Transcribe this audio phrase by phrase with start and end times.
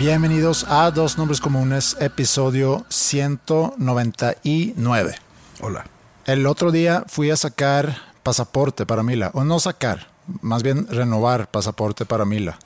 [0.00, 5.14] Bienvenidos a Dos Nombres Comunes, episodio 199.
[5.60, 5.84] Hola.
[6.24, 10.08] El otro día fui a sacar pasaporte para Mila, o no sacar,
[10.40, 12.58] más bien renovar pasaporte para Mila.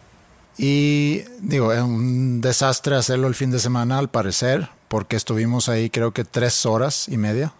[0.56, 5.90] Y digo, es un desastre hacerlo el fin de semana al parecer, porque estuvimos ahí
[5.90, 7.52] creo que tres horas y media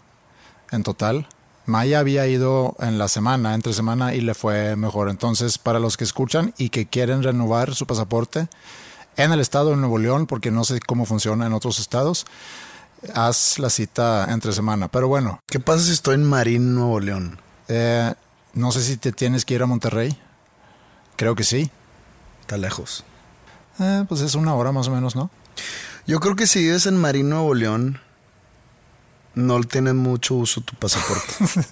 [0.71, 1.27] en total.
[1.67, 5.11] Maya había ido en la semana, entre semana, y le fue mejor.
[5.11, 8.47] Entonces, para los que escuchan y que quieren renovar su pasaporte,
[9.17, 12.27] en el estado de Nuevo León, porque no sé cómo funciona en otros estados,
[13.15, 14.89] haz la cita entre semana.
[14.89, 15.41] Pero bueno.
[15.47, 17.39] ¿Qué pasa si estoy en Marín, Nuevo León?
[17.69, 18.13] Eh,
[18.55, 20.19] no sé si te tienes que ir a Monterrey.
[21.17, 21.71] Creo que sí.
[22.41, 23.05] Está lejos.
[23.81, 25.31] Eh, pues es una hora más o menos, ¿no?
[26.07, 28.01] Yo creo que si vives en Marín, Nuevo León,
[29.35, 31.35] no tiene mucho uso tu pasaporte.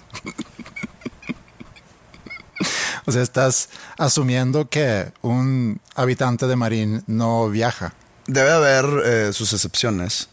[3.05, 7.93] O sea, estás asumiendo que un habitante de Marín no viaja.
[8.27, 10.29] Debe haber eh, sus excepciones,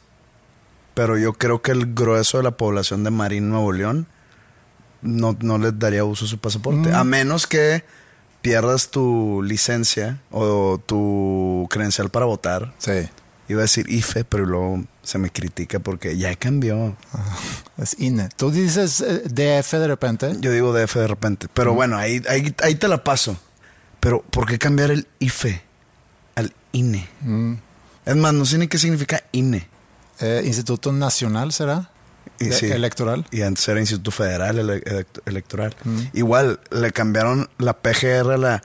[0.95, 4.07] pero yo creo que el grueso de la población de Marín, Nuevo León,
[5.03, 6.91] no, no les daría uso a su pasaporte.
[6.91, 6.95] Mm.
[6.95, 7.85] A menos que
[8.43, 12.73] pierdas tu licencia o tu credencial para votar.
[12.79, 13.09] Sí.
[13.51, 16.97] Iba a decir IFE, pero luego se me critica porque ya cambió.
[17.79, 18.29] Es INE.
[18.37, 20.37] Tú dices eh, DF de repente.
[20.39, 21.49] Yo digo DF de repente.
[21.53, 23.37] Pero bueno, ahí, ahí, ahí te la paso.
[23.99, 25.63] Pero, ¿por qué cambiar el IFE
[26.37, 27.09] al INE?
[27.23, 27.55] Mm.
[28.07, 29.69] Es más, no sé ni qué significa INE.
[30.21, 31.91] Eh, Instituto Nacional será.
[32.39, 32.67] Y sí.
[32.67, 33.27] Electoral.
[33.33, 35.75] Y antes era Instituto Federal Ele- Elect- Electoral.
[35.83, 36.01] Mm.
[36.13, 38.63] Igual, le cambiaron la PGR a la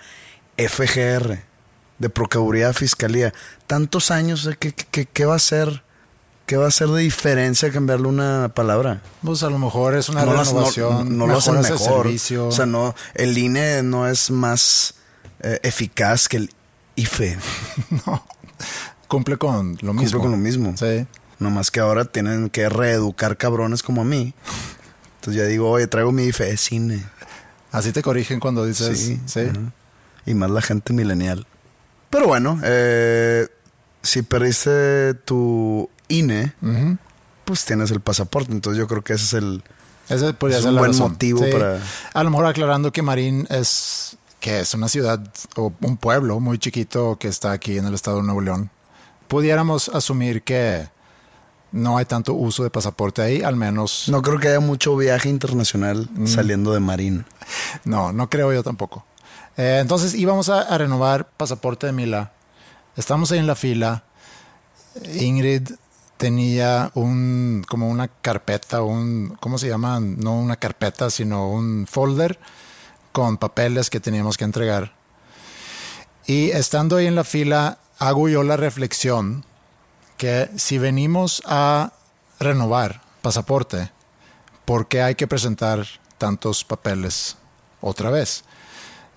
[0.57, 1.39] FGR,
[1.99, 3.33] de Procuraduría Fiscalía.
[3.67, 5.83] Tantos años, ¿qué, qué, qué va a ser?
[6.45, 9.01] ¿Qué va a ser de diferencia cambiarle una palabra?
[9.23, 11.17] Pues a lo mejor es una no, no- renovación.
[11.17, 12.07] no lo hacen mejor.
[12.07, 14.93] O sea, no, el INE no es más
[15.39, 16.51] eh, eficaz que el
[16.97, 17.37] IFE.
[19.07, 20.11] Cumple con lo mismo.
[20.11, 20.75] Cumple con lo mismo.
[20.77, 21.05] Sí.
[21.39, 24.33] Nomás que ahora tienen que reeducar cabrones como a mí.
[25.15, 27.03] Entonces ya digo, oye, traigo mi IFE, es INE.
[27.71, 28.99] Así te corrigen cuando dices.
[28.99, 29.19] Sí.
[29.25, 29.49] Sí.
[30.25, 31.45] Y más la gente milenial.
[32.15, 33.45] Pero bueno, eh,
[34.01, 36.53] si perdiste tu INE,
[37.43, 38.53] pues tienes el pasaporte.
[38.53, 39.63] Entonces yo creo que ese es el...
[40.07, 41.11] Ese podría Es ser un buen razón.
[41.11, 41.79] motivo para-
[42.13, 45.19] A lo mejor aclarando que Marín es que es una ciudad
[45.57, 48.69] o un pueblo muy chiquito que está aquí en el estado de Nuevo León.
[49.27, 50.87] Pudiéramos asumir que
[51.73, 55.27] no hay tanto uso de pasaporte ahí, al menos No creo que haya mucho viaje
[55.27, 56.27] internacional Mm.
[56.27, 57.25] saliendo de Marín.
[57.83, 59.05] no, no creo yo tampoco.
[59.57, 62.31] Eh, entonces íbamos a, renovar pasaporte de Mila.
[62.97, 64.03] Estamos ahí en la fila.
[65.13, 65.71] Ingrid
[66.17, 69.99] tenía un como una carpeta, un ¿cómo se llama?
[69.99, 72.39] No una carpeta, sino un folder
[73.11, 74.93] con papeles que teníamos que entregar.
[76.25, 79.45] Y estando ahí en la fila, hago yo la reflexión
[80.17, 81.93] que si venimos a
[82.39, 83.91] renovar pasaporte,
[84.65, 85.85] ¿por qué hay que presentar
[86.17, 87.37] tantos papeles
[87.81, 88.43] otra vez?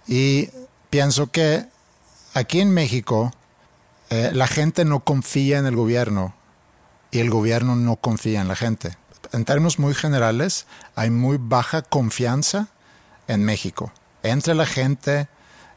[0.09, 0.49] Y
[0.89, 1.67] pienso que
[2.35, 3.31] aquí en México
[4.11, 6.35] eh, la gente no confía en el gobierno
[7.11, 8.97] y el gobierno no confía en la gente.
[9.33, 12.69] En términos muy generales, hay muy baja confianza
[13.27, 15.29] en México, entre la gente,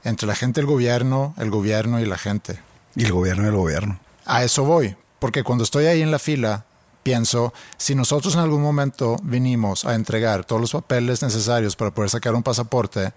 [0.05, 2.59] entre la gente y el gobierno, el gobierno y la gente.
[2.95, 3.99] Y el gobierno y el gobierno.
[4.25, 6.65] A eso voy, porque cuando estoy ahí en la fila,
[7.03, 12.09] pienso, si nosotros en algún momento vinimos a entregar todos los papeles necesarios para poder
[12.09, 13.11] sacar un pasaporte,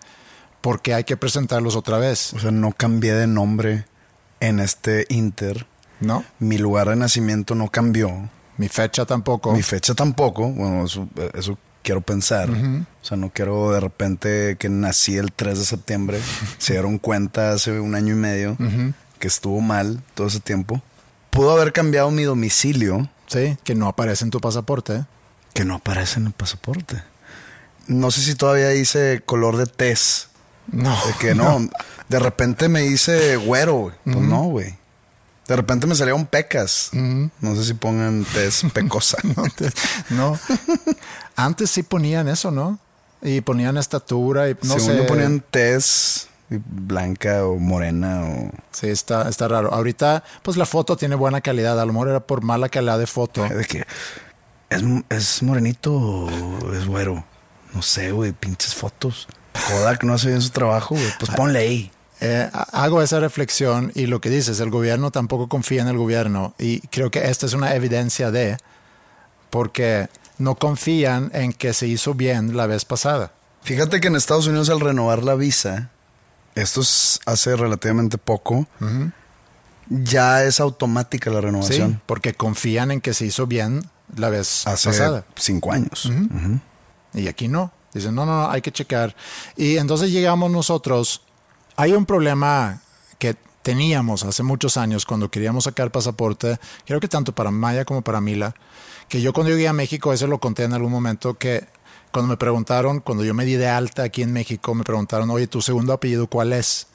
[0.65, 2.33] ¿por qué hay que presentarlos otra vez?
[2.33, 3.85] O sea, no cambié de nombre
[4.41, 5.67] en este Inter.
[6.01, 6.25] ¿No?
[6.39, 8.31] Mi lugar de nacimiento no cambió.
[8.57, 9.53] Mi fecha tampoco.
[9.53, 10.49] Mi fecha tampoco.
[10.49, 12.49] Bueno, eso, eso quiero pensar.
[12.49, 16.19] O sea, no quiero de repente que nací el 3 de septiembre.
[16.59, 18.57] se dieron cuenta hace un año y medio
[19.19, 20.81] que estuvo mal todo ese tiempo.
[21.29, 23.11] Pudo haber cambiado mi domicilio.
[23.27, 25.05] Sí, que no aparece en tu pasaporte.
[25.53, 27.03] Que no aparece en el pasaporte.
[27.87, 30.31] No sé si todavía hice color de tez.
[30.71, 30.91] No.
[31.07, 31.69] De que no,
[32.09, 33.95] de repente me hice güero, güey.
[34.05, 34.77] Pues no, güey.
[35.47, 36.89] De repente me salieron pecas.
[36.93, 39.19] No sé si pongan tez pecosa.
[39.37, 39.71] no, te-
[40.11, 40.39] no.
[41.37, 42.79] Antes sí ponían eso, ¿no?
[43.23, 44.97] Y ponían estatura y no Según sé.
[44.99, 48.51] yo ponían tez blanca o morena o...
[48.71, 49.73] Sí, está, está raro.
[49.73, 51.81] Ahorita, pues la foto tiene buena calidad.
[51.81, 53.43] A lo mejor era por mala calidad de foto.
[53.49, 53.85] De que
[54.71, 57.25] es, es morenito o es güero.
[57.75, 59.27] No sé, güey, pinches fotos.
[59.69, 61.07] Kodak no hace bien su trabajo, güey.
[61.19, 61.91] Pues ponle ahí.
[62.21, 65.97] Eh, ha- hago esa reflexión y lo que dices, el gobierno tampoco confía en el
[65.99, 68.57] gobierno y creo que esta es una evidencia de,
[69.51, 70.09] porque
[70.39, 73.33] no confían en que se hizo bien la vez pasada.
[73.63, 75.91] Fíjate que en Estados Unidos al renovar la visa,
[76.55, 78.67] esto es hace relativamente poco,
[79.89, 82.01] ya es automática la Sí, renovación.
[82.07, 83.83] porque confían en que se hizo bien
[84.17, 85.25] la vez Hace pasada.
[85.37, 86.11] cinco años.
[87.13, 87.73] Y aquí no.
[87.95, 89.15] Dicen, no, no, no, hay que checar.
[89.57, 91.23] Y entonces llegamos nosotros.
[91.77, 92.83] Hay un problema
[93.19, 98.03] que teníamos hace muchos años cuando queríamos sacar pasaporte, creo que tanto para Maya como
[98.03, 98.55] para Mila,
[99.09, 101.67] que yo cuando llegué a México, eso lo conté en algún momento, que
[102.13, 105.47] cuando me preguntaron, cuando yo me di de alta aquí en México, me preguntaron, oye,
[105.47, 106.89] ¿tu segundo apellido cuál es?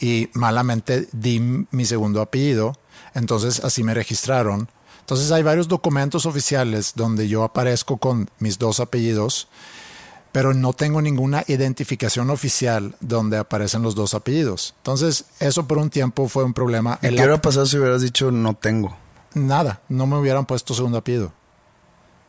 [0.00, 1.40] Y malamente di
[1.70, 2.76] mi segundo apellido,
[3.14, 4.68] entonces así me registraron.
[5.00, 9.48] Entonces hay varios documentos oficiales donde yo aparezco con mis dos apellidos,
[10.32, 14.74] pero no tengo ninguna identificación oficial donde aparecen los dos apellidos.
[14.78, 16.98] Entonces eso por un tiempo fue un problema.
[17.02, 18.96] ¿Y El qué hubiera pasado si hubieras dicho no tengo?
[19.34, 21.32] Nada, no me hubieran puesto segundo apellido.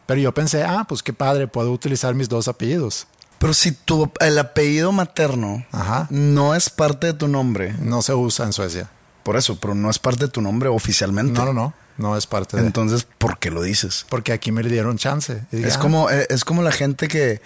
[0.05, 3.07] Pero yo pensé, ah, pues qué padre, puedo utilizar mis dos apellidos.
[3.39, 6.07] Pero si tu, el apellido materno Ajá.
[6.11, 8.89] no es parte de tu nombre, No se usa en Suecia.
[9.23, 11.33] por eso, pero no es parte de tu nombre oficialmente.
[11.33, 12.65] No, no, no, no es parte de...
[12.65, 14.05] Entonces, ¿por qué lo dices?
[14.09, 15.43] porque aquí me le dieron chance.
[15.51, 17.41] Dije, Es ah, como, eh, es como la gente que,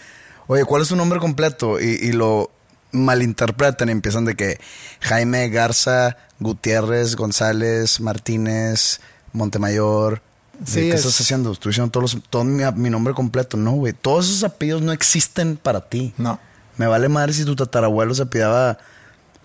[0.47, 1.79] oye, ¿cuál es tu nombre completo?
[1.79, 2.51] Y, y lo
[2.91, 4.59] malinterpretan y empiezan de que
[5.01, 8.99] Jaime Garza, Gutiérrez, González, Martínez,
[9.33, 10.21] Montemayor.
[10.59, 11.51] ¿De Sí, ¿Qué es- estás haciendo?
[11.51, 13.57] Estoy diciendo todos los- todo mi, mi nombre completo.
[13.57, 13.93] No, güey.
[13.93, 16.13] Todos esos apellidos no existen para ti.
[16.17, 16.39] No.
[16.77, 18.77] Me vale madre si tu tatarabuelo se apellidaba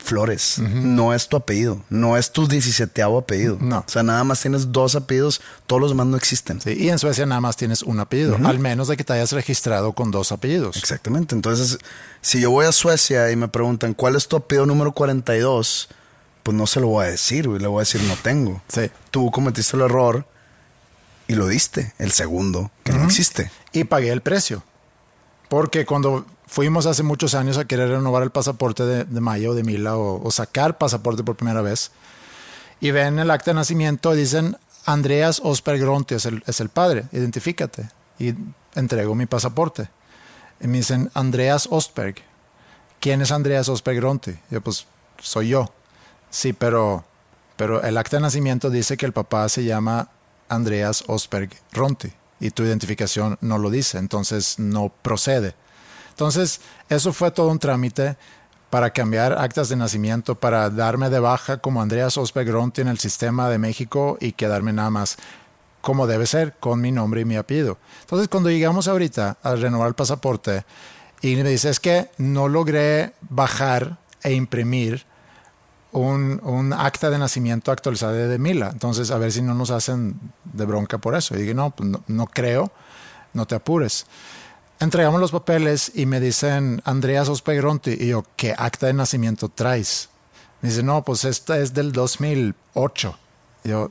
[0.02, 0.58] Flores.
[0.58, 1.82] No es tu apellido.
[1.88, 3.58] No es tu 17 apellido.
[3.61, 3.79] No.
[3.79, 5.41] O sea, nada más tienes dos apellidos.
[5.67, 6.61] Todos los demás no existen.
[6.61, 9.32] Sí, y en Suecia nada más tienes un apellido, al menos de que te hayas
[9.32, 10.76] registrado con dos apellidos.
[10.76, 11.35] Exactamente.
[11.35, 11.79] Entonces,
[12.20, 15.88] si yo voy a Suecia y me preguntan cuál es tu apellido número 42,
[16.43, 17.61] pues no se lo voy a decir, güey.
[17.61, 18.62] Le voy a decir no tengo.
[18.69, 18.91] Sí.
[19.11, 20.26] Tú cometiste el error
[21.29, 23.50] y lo diste, el segundo, que no existe.
[23.73, 24.64] Y pagué el precio.
[25.49, 29.55] Porque cuando fuimos hace muchos años a querer renovar el pasaporte de, de Maya o
[29.55, 31.93] de Mila o, sacar pasaporte por primera vez,
[32.81, 36.69] y ven el acta de nacimiento y dicen Andreas Osberg Gronti es el, es el
[36.69, 37.88] padre, identifícate.
[38.19, 38.35] Y
[38.75, 39.88] entrego mi pasaporte.
[40.61, 42.17] Y me dicen Andreas Osberg.
[42.99, 44.35] ¿Quién es Andreas Osberg Gronti?
[44.50, 44.87] Yo, pues
[45.20, 45.67] soy yo.
[46.31, 47.05] Sí, pero,
[47.56, 50.08] pero el acta de nacimiento dice que el papá se llama
[50.49, 55.55] Andreas Osberg Ronti y tu identificación no lo dice, entonces no procede.
[56.20, 56.60] Entonces,
[56.91, 58.15] eso fue todo un trámite
[58.69, 62.98] para cambiar actas de nacimiento, para darme de baja como Andreas Osberg Ronti en el
[62.98, 65.17] sistema de México y quedarme nada más
[65.81, 67.79] como debe ser, con mi nombre y mi apellido.
[68.03, 70.67] Entonces, cuando llegamos ahorita a renovar el pasaporte
[71.22, 75.06] y me dice, es que no logré bajar e imprimir
[75.93, 78.69] un, un acta de nacimiento actualizada de Mila.
[78.70, 81.34] Entonces, a ver si no nos hacen de bronca por eso.
[81.34, 82.70] Y dije, no, pues no, no creo,
[83.32, 84.05] no te apures.
[84.81, 87.99] Entregamos los papeles y me dicen, Andreas Ospegronti.
[88.01, 90.08] Y yo, ¿qué acta de nacimiento traes?
[90.63, 93.19] Me dice, no, pues esta es del 2008.
[93.65, 93.91] Y yo,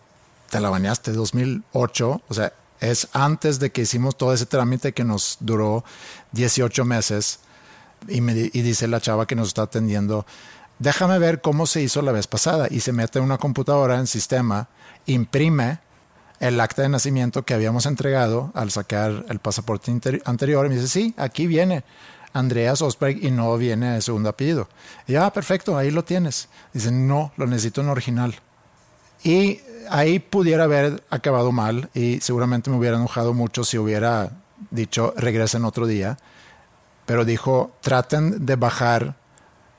[0.50, 2.22] te la bañaste, 2008.
[2.28, 5.84] O sea, es antes de que hicimos todo ese trámite que nos duró
[6.32, 7.40] 18 meses.
[8.08, 10.26] Y, me, y dice la chava que nos está atendiendo,
[10.80, 12.68] déjame ver cómo se hizo la vez pasada.
[12.68, 14.70] Y se mete en una computadora en sistema,
[15.06, 15.82] imprime
[16.40, 19.92] el acta de nacimiento que habíamos entregado al sacar el pasaporte
[20.26, 20.66] anterior.
[20.66, 21.84] Y me dice, sí, aquí viene
[22.34, 24.70] Andreas Osberg y no viene el segundo apellido.
[25.08, 26.50] Y yo, ah, perfecto, ahí lo tienes.
[26.74, 28.36] Dice, no, lo necesito en original.
[29.24, 34.32] Y ahí pudiera haber acabado mal y seguramente me hubiera enojado mucho si hubiera
[34.72, 36.18] dicho regresen otro día.
[37.06, 39.16] Pero dijo, traten de bajar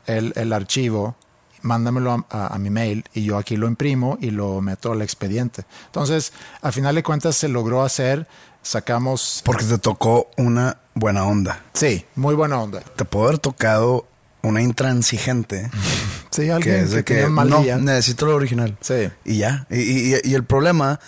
[0.07, 1.17] el, el archivo
[1.63, 5.65] mándamelo a, a, mi mail y yo aquí lo imprimo y lo meto al expediente.
[5.87, 8.27] Entonces, al final de cuentas se logró hacer,
[8.63, 9.43] sacamos...
[9.45, 11.63] Porque te tocó una buena onda.
[11.73, 12.81] Sí, muy buena onda.
[12.81, 14.07] Te puede haber tocado
[14.43, 15.71] una intransigente.
[16.31, 18.77] sí, alguien que, que, no, necesito lo original.
[18.81, 19.11] Sí.
[19.25, 19.67] Y ya.
[19.71, 21.01] Y, y, y el problema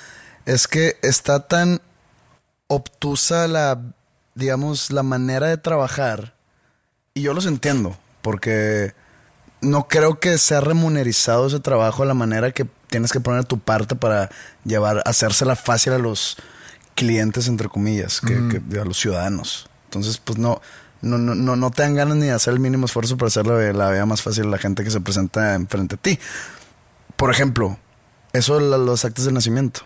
[0.46, 1.80] es que está tan
[2.66, 3.80] obtusa la,
[4.34, 6.34] digamos, la manera de trabajar.
[7.14, 8.94] Y yo los entiendo, porque
[9.62, 13.58] no creo que sea remunerizado ese trabajo a la manera que tienes que poner tu
[13.58, 14.28] parte para
[14.64, 16.36] llevar, hacérsela fácil a los
[16.94, 19.68] clientes, entre comillas, que, a los ciudadanos.
[19.84, 20.60] Entonces, pues no,
[21.00, 23.90] no, no, no te dan ganas ni de hacer el mínimo esfuerzo para hacerle la
[23.90, 26.18] vida más fácil a la gente que se presenta enfrente de ti.
[27.16, 27.78] Por ejemplo,
[28.32, 29.82] eso de los actos de nacimiento.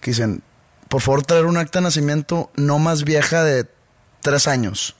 [0.00, 0.42] Que dicen,
[0.88, 3.66] por favor traer un acta de nacimiento no más vieja de
[4.22, 4.96] tres años.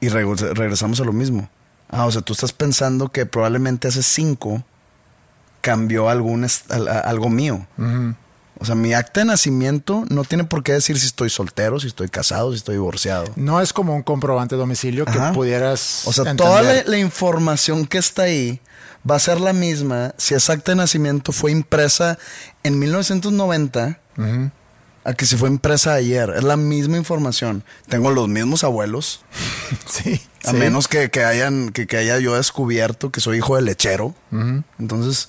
[0.00, 1.48] Y regresamos a lo mismo.
[1.90, 4.64] Ah, o sea, tú estás pensando que probablemente hace cinco
[5.60, 6.46] cambió algún
[7.04, 7.66] algo mío.
[8.58, 11.86] O sea, mi acta de nacimiento no tiene por qué decir si estoy soltero, si
[11.86, 13.24] estoy casado, si estoy divorciado.
[13.34, 16.02] No es como un comprobante de domicilio que pudieras.
[16.04, 18.60] O sea, toda la, información que está ahí
[19.08, 22.18] va a ser la misma si esa acta de nacimiento fue impresa
[22.62, 23.98] en 1990
[25.04, 26.30] a que si fue impresa ayer.
[26.36, 27.64] Es la misma información.
[27.88, 29.20] Tengo los mismos abuelos.
[29.86, 30.20] sí.
[30.44, 34.14] A menos que, hayan, que, haya yo descubierto que soy hijo de lechero.
[34.78, 35.28] Entonces,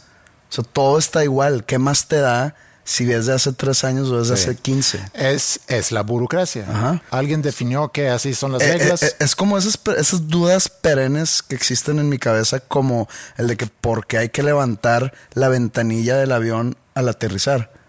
[0.50, 1.66] o sea, todo está igual.
[1.66, 5.00] ¿Qué más te da si ves de hace tres años o desde hace 15?
[5.13, 7.01] Es, es la burocracia.
[7.10, 9.04] Alguien definió que así son las eh, reglas.
[9.04, 13.48] Eh, eh, es como esas, esas dudas perennes que existen en mi cabeza, como el
[13.48, 17.80] de que por qué hay que levantar la ventanilla del avión al aterrizar.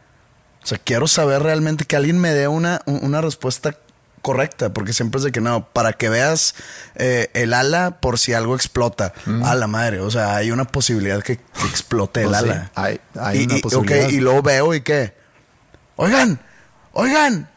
[0.63, 3.77] O sea, quiero saber realmente que alguien me dé una, una respuesta
[4.23, 6.55] correcta, porque siempre es de que no, para que veas
[6.95, 9.13] eh, el ala por si algo explota.
[9.45, 12.71] A la madre, o sea, hay una posibilidad que, explote el pues ala.
[12.75, 14.09] hay, hay una posibilidad.
[14.09, 15.15] y luego veo y qué.
[15.97, 16.41] Oigan,
[16.93, 17.51] oigan,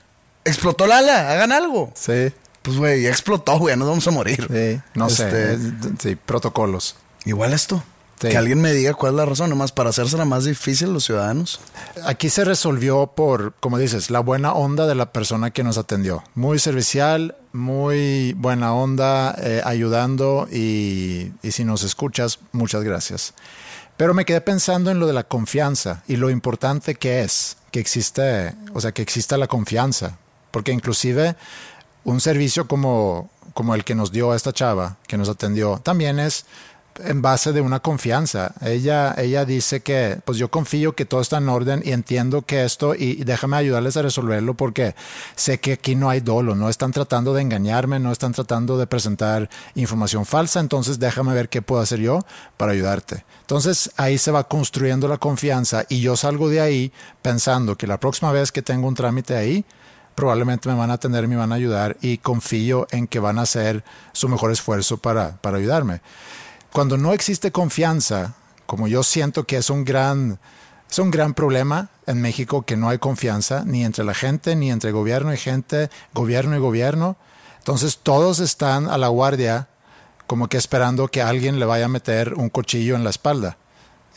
[0.44, 1.94] explotó el ala, hagan algo.
[1.96, 2.34] Sí.
[2.64, 4.48] Pues güey, ya explotó, güey, nos vamos a morir.
[4.52, 5.54] Sí, no sé.
[5.54, 6.96] Este, sí, protocolos.
[7.24, 7.84] Igual esto.
[8.20, 11.60] Que alguien me diga cuál es la razón, nomás para hacérsela más difícil los ciudadanos.
[12.06, 16.24] Aquí se resolvió por, como dices, la buena onda de la persona que nos atendió.
[16.34, 23.34] Muy servicial, muy buena onda, eh, ayudando y, y si nos escuchas, muchas gracias.
[23.98, 27.80] Pero me quedé pensando en lo de la confianza y lo importante que es que
[27.80, 30.18] existe, o sea, que exista la confianza.
[30.52, 31.36] Porque inclusive
[32.06, 36.46] un servicio como, como el que nos dio esta chava, que nos atendió, también es
[37.04, 38.54] en base de una confianza.
[38.62, 42.64] Ella, ella dice que, pues yo confío que todo está en orden y entiendo que
[42.64, 44.96] esto, y, déjame ayudarles a resolverlo porque
[45.36, 48.88] sé que aquí no hay dolo, no están tratando de engañarme, no están tratando de
[48.88, 52.26] presentar información falsa, entonces déjame ver qué puedo hacer yo
[52.58, 53.26] para ayudarte.
[53.42, 58.00] Entonces ahí se va construyendo la confianza y yo salgo de ahí pensando que la
[58.00, 59.66] próxima vez que tengo un trámite ahí,
[60.16, 63.42] probablemente me van a atender, me van a ayudar y confío en que van a
[63.42, 63.84] hacer
[64.14, 66.02] su mejor esfuerzo para, para ayudarme
[66.76, 68.34] cuando no existe confianza,
[68.66, 70.40] como yo siento que es un gran,
[70.92, 74.72] es un gran problema en México que no hay confianza ni entre la gente, ni
[74.72, 77.16] entre gobierno y gente, gobierno y gobierno.
[77.60, 79.70] Entonces todos están a la guardia
[80.28, 83.58] como que esperando que alguien le vaya a meter un cuchillo en la espalda.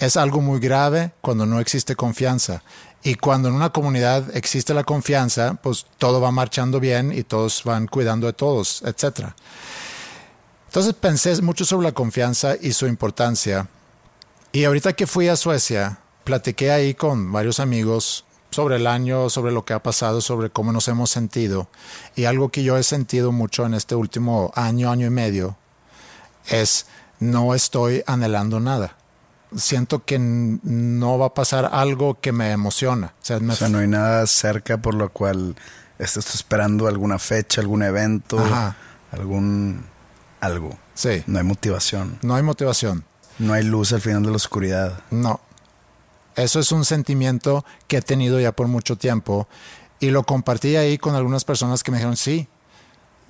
[0.01, 2.65] Es algo muy grave cuando no existe confianza.
[3.05, 7.63] Y cuando en una comunidad existe la confianza, pues todo va marchando bien y todos
[7.63, 9.37] van cuidando de todos, etcétera.
[10.69, 13.69] Entonces pensé mucho sobre la confianza y su importancia.
[14.53, 19.51] Y ahorita que fui a Suecia, platiqué ahí con varios amigos sobre el año, sobre
[19.51, 21.69] lo que ha pasado, sobre cómo nos hemos sentido.
[22.17, 25.57] Y algo que yo he sentido mucho en este último año, año y medio,
[26.47, 26.87] es
[27.19, 28.95] no estoy anhelando nada.
[29.57, 33.15] Siento que no va a pasar algo que me emociona.
[33.23, 35.57] O sea, no hay nada cerca por lo cual
[35.99, 38.39] estás esperando alguna fecha, algún evento,
[39.11, 39.85] algún
[40.41, 40.79] algo.
[40.95, 41.23] Sí.
[41.27, 42.19] No hay motivación.
[42.23, 43.05] No hay motivación.
[43.39, 45.01] No hay luz al final de la oscuridad.
[45.11, 45.41] No.
[46.35, 49.49] Eso es un sentimiento que he tenido ya por mucho tiempo
[50.01, 52.49] y lo compartí ahí con algunas personas que me dijeron, sí,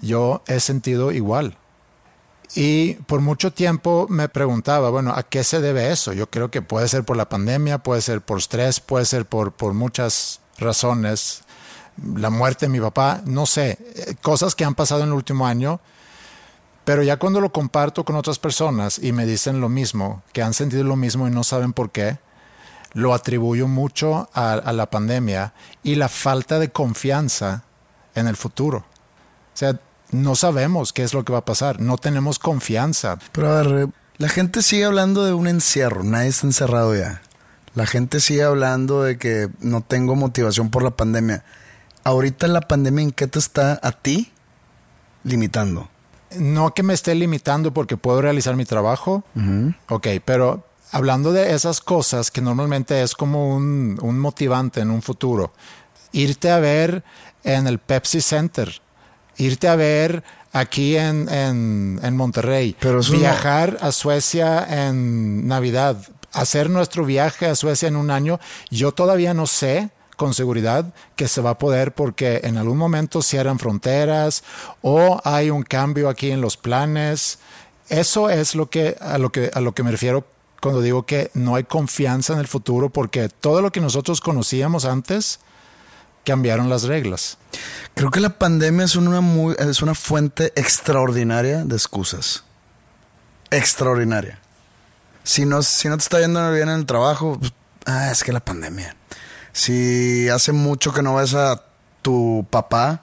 [0.00, 1.56] yo he sentido igual.
[2.54, 6.12] Y por mucho tiempo me preguntaba, bueno, ¿a qué se debe eso?
[6.12, 9.52] Yo creo que puede ser por la pandemia, puede ser por estrés, puede ser por,
[9.52, 11.42] por muchas razones.
[12.14, 15.46] La muerte de mi papá, no sé, eh, cosas que han pasado en el último
[15.46, 15.80] año
[16.88, 20.54] pero ya cuando lo comparto con otras personas y me dicen lo mismo, que han
[20.54, 22.16] sentido lo mismo y no saben por qué,
[22.94, 25.52] lo atribuyo mucho a, la pandemia
[25.82, 27.64] y la falta de confianza
[28.14, 28.78] en el futuro.
[28.78, 29.78] O sea,
[30.12, 33.18] no sabemos qué es lo que va a pasar, no tenemos confianza.
[33.32, 37.20] Pero a ver, La gente sigue hablando de un encierro, nadie está encerrado ya.
[37.74, 41.44] La gente sigue hablando de que no tengo motivación por la pandemia.
[42.02, 44.32] Ahorita la pandemia, ¿en qué te está a ti
[45.22, 45.90] limitando?
[46.36, 49.24] No que me esté limitando porque puedo realizar mi trabajo.
[49.88, 55.02] Ok, pero hablando de esas cosas que normalmente es como un, un motivante en un
[55.02, 55.52] futuro,
[56.12, 57.02] irte a ver
[57.44, 58.80] en el Pepsi Center,
[59.36, 65.96] irte a ver aquí en, en, en Monterrey, Pero viajar a Suecia en Navidad,
[66.32, 71.28] hacer nuestro viaje a Suecia en un año, yo todavía no sé con seguridad que
[71.28, 74.42] se va a poder porque en algún momento cierran fronteras
[74.82, 77.38] o hay un cambio aquí en los planes.
[77.88, 80.26] Eso es lo que a lo que a lo que me refiero
[80.60, 84.84] cuando digo que no hay confianza en el futuro porque todo lo que nosotros conocíamos
[84.84, 85.38] antes
[86.26, 87.38] cambiaron las reglas.
[87.94, 92.42] Creo que la pandemia es una, muy, es una fuente extraordinaria de excusas.
[93.52, 94.40] Extraordinaria.
[95.22, 97.52] Si no, si no te está yendo bien en el trabajo, pues,
[97.86, 98.96] ah, es que la pandemia.
[99.58, 101.62] Si hace mucho que no ves a
[102.02, 103.02] tu papá,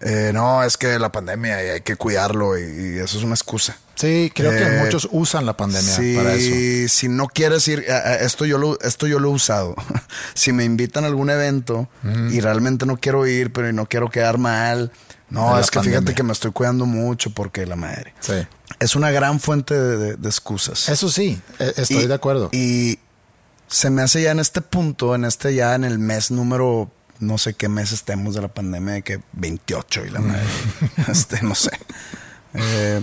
[0.00, 3.34] eh, no, es que la pandemia y hay que cuidarlo y, y eso es una
[3.34, 3.76] excusa.
[3.94, 6.94] Sí, creo que Eh, muchos usan la pandemia si, para eso.
[6.94, 9.76] Si no quieres ir, a- esto yo lo, esto yo lo he usado.
[10.34, 11.88] si me invitan a algún evento
[12.30, 14.90] y realmente no quiero ir, pero no quiero quedar mal.
[15.30, 18.14] No, es que fíjate que me estoy cuidando mucho porque la madre.
[18.20, 18.34] Sí.
[18.80, 20.88] Es una gran fuente de, de- de excusas.
[20.88, 22.48] Eso sí, e- estoy Y- de acuerdo.
[22.52, 22.98] Y
[23.74, 27.38] se me hace ya en este punto, en este ya en el mes número, no
[27.38, 30.44] sé qué mes estemos de la pandemia, de que 28 y la madre.
[31.08, 31.72] este, no sé.
[32.54, 33.02] Eh,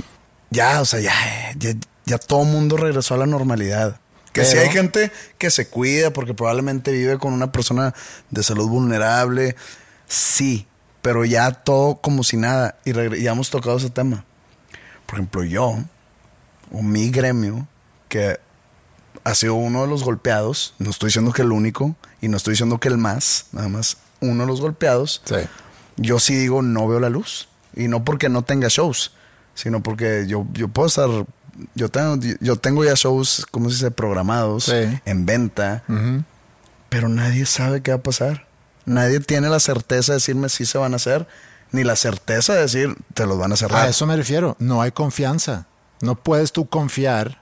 [0.50, 1.14] ya, o sea, ya,
[1.58, 1.74] ya,
[2.06, 4.00] ya todo mundo regresó a la normalidad.
[4.32, 7.94] Que si hay gente que se cuida porque probablemente vive con una persona
[8.30, 9.58] de salud vulnerable,
[10.08, 10.68] sí,
[11.02, 12.78] pero ya todo como si nada.
[12.86, 14.24] Y ya hemos tocado ese tema.
[15.06, 15.80] Por ejemplo, yo,
[16.72, 17.68] o mi gremio,
[18.08, 18.40] que
[19.24, 22.54] ha sido uno de los golpeados, no estoy diciendo que el único, y no estoy
[22.54, 25.36] diciendo que el más, nada más uno de los golpeados, Sí.
[25.98, 27.48] yo sí digo no veo la luz.
[27.76, 29.14] Y no porque no tenga shows,
[29.56, 31.10] sino porque yo, yo puedo estar,
[31.76, 33.92] yo tengo, yo tengo ya shows, ¿cómo se dice?
[33.92, 35.00] Programados, Sí.
[35.06, 36.24] en venta, Ujú.
[36.90, 38.48] pero nadie sabe qué va a pasar.
[38.86, 41.28] Nadie tiene la certeza de decirme si se van a hacer,
[41.72, 43.86] ni la certeza de decir te los van a cerrar.
[43.86, 44.58] A eso me refiero.
[44.60, 45.68] No hay confianza.
[46.02, 47.41] No puedes tú confiar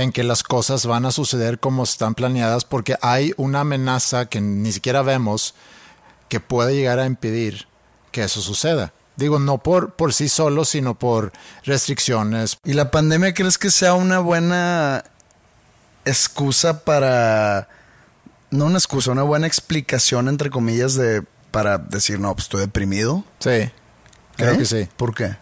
[0.00, 4.40] en que las cosas van a suceder como están planeadas porque hay una amenaza que
[4.40, 5.54] ni siquiera vemos
[6.28, 7.66] que puede llegar a impedir
[8.10, 8.92] que eso suceda.
[9.16, 11.32] Digo, no por, por sí solo, sino por
[11.64, 12.56] restricciones.
[12.64, 15.04] ¿Y la pandemia crees que sea una buena
[16.04, 17.68] excusa para...
[18.50, 23.24] No una excusa, una buena explicación, entre comillas, de para decir, no, pues estoy deprimido?
[23.38, 23.70] Sí,
[24.36, 24.58] creo ¿Eh?
[24.58, 24.88] que sí.
[24.96, 25.36] ¿Por qué?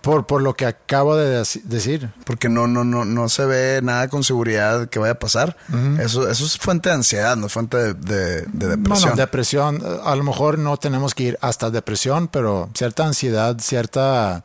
[0.00, 2.08] Por, por lo que acabo de deci- decir.
[2.24, 5.56] Porque no, no, no, no se ve nada con seguridad que vaya a pasar.
[5.98, 9.10] eso, eso es fuente de ansiedad, no es fuente de, de- de depresión.
[9.10, 14.42] Bueno, depresión, a lo mejor no tenemos que ir hasta depresión, pero cierta ansiedad, cierta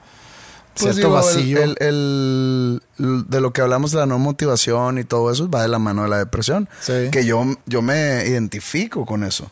[0.73, 1.63] Pues cierto digo, vacío.
[1.63, 5.61] el- el- el- de lo que hablamos de la no motivación y todo eso va
[5.61, 6.67] de la mano de la depresión.
[6.81, 7.09] Sí.
[7.13, 9.49] Que yo, yo me identifico con eso.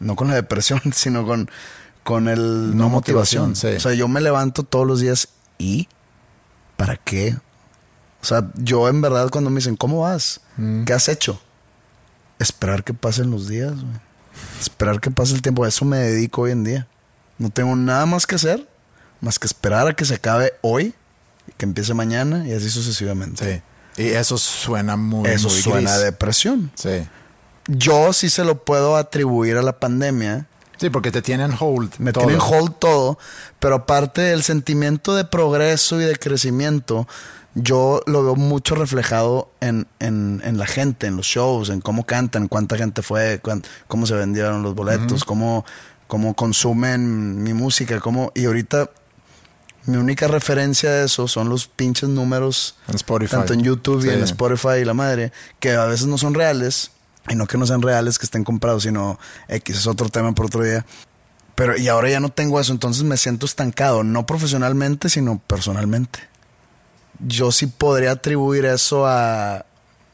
[0.00, 1.48] No con la depresión, sino con,
[2.08, 3.50] con el no, No motivación.
[3.50, 3.76] motivación, sí.
[3.76, 5.88] O sea, yo me levanto todos los días y
[6.78, 7.36] ¿para qué?
[8.22, 10.40] O sea, yo en verdad cuando me dicen, ¿cómo vas?
[10.56, 10.84] Mm.
[10.84, 11.38] ¿Qué has hecho?
[12.38, 14.00] Esperar que pasen los días, güey.
[14.58, 15.64] Esperar que pase el tiempo.
[15.64, 16.86] A eso me dedico hoy en día.
[17.36, 18.66] No tengo nada más que hacer
[19.20, 20.94] más que esperar a que se acabe hoy
[21.46, 23.62] y que empiece mañana y así sucesivamente.
[23.96, 24.02] Sí.
[24.02, 26.04] Y eso suena muy Eso muy suena a gris.
[26.06, 26.70] depresión.
[26.74, 27.06] Sí.
[27.66, 30.46] Yo sí se lo puedo atribuir a la pandemia.
[30.78, 31.94] Sí, porque te tienen hold.
[31.98, 32.24] Me todo.
[32.26, 33.18] tienen hold todo,
[33.58, 37.06] pero aparte del sentimiento de progreso y de crecimiento,
[37.54, 42.04] yo lo veo mucho reflejado en, en- en la gente, en los shows, en cómo
[42.06, 45.64] cantan, cuánta gente fue, cuán- cómo se vendieron los boletos, cómo,
[46.06, 48.90] cómo consumen mi música, cómo, y ahorita
[49.86, 53.30] mi única referencia de eso son los pinches números En Spotify.
[53.36, 56.90] tanto en YouTube y en Spotify y la madre, que a veces no son reales,
[57.28, 60.46] y no que no sean reales, que estén comprados, sino X es otro tema por
[60.46, 60.84] otro día.
[61.54, 66.20] Pero y ahora ya no tengo eso, entonces me siento estancado, no profesionalmente, sino personalmente.
[67.18, 69.66] Yo sí podría atribuir eso a,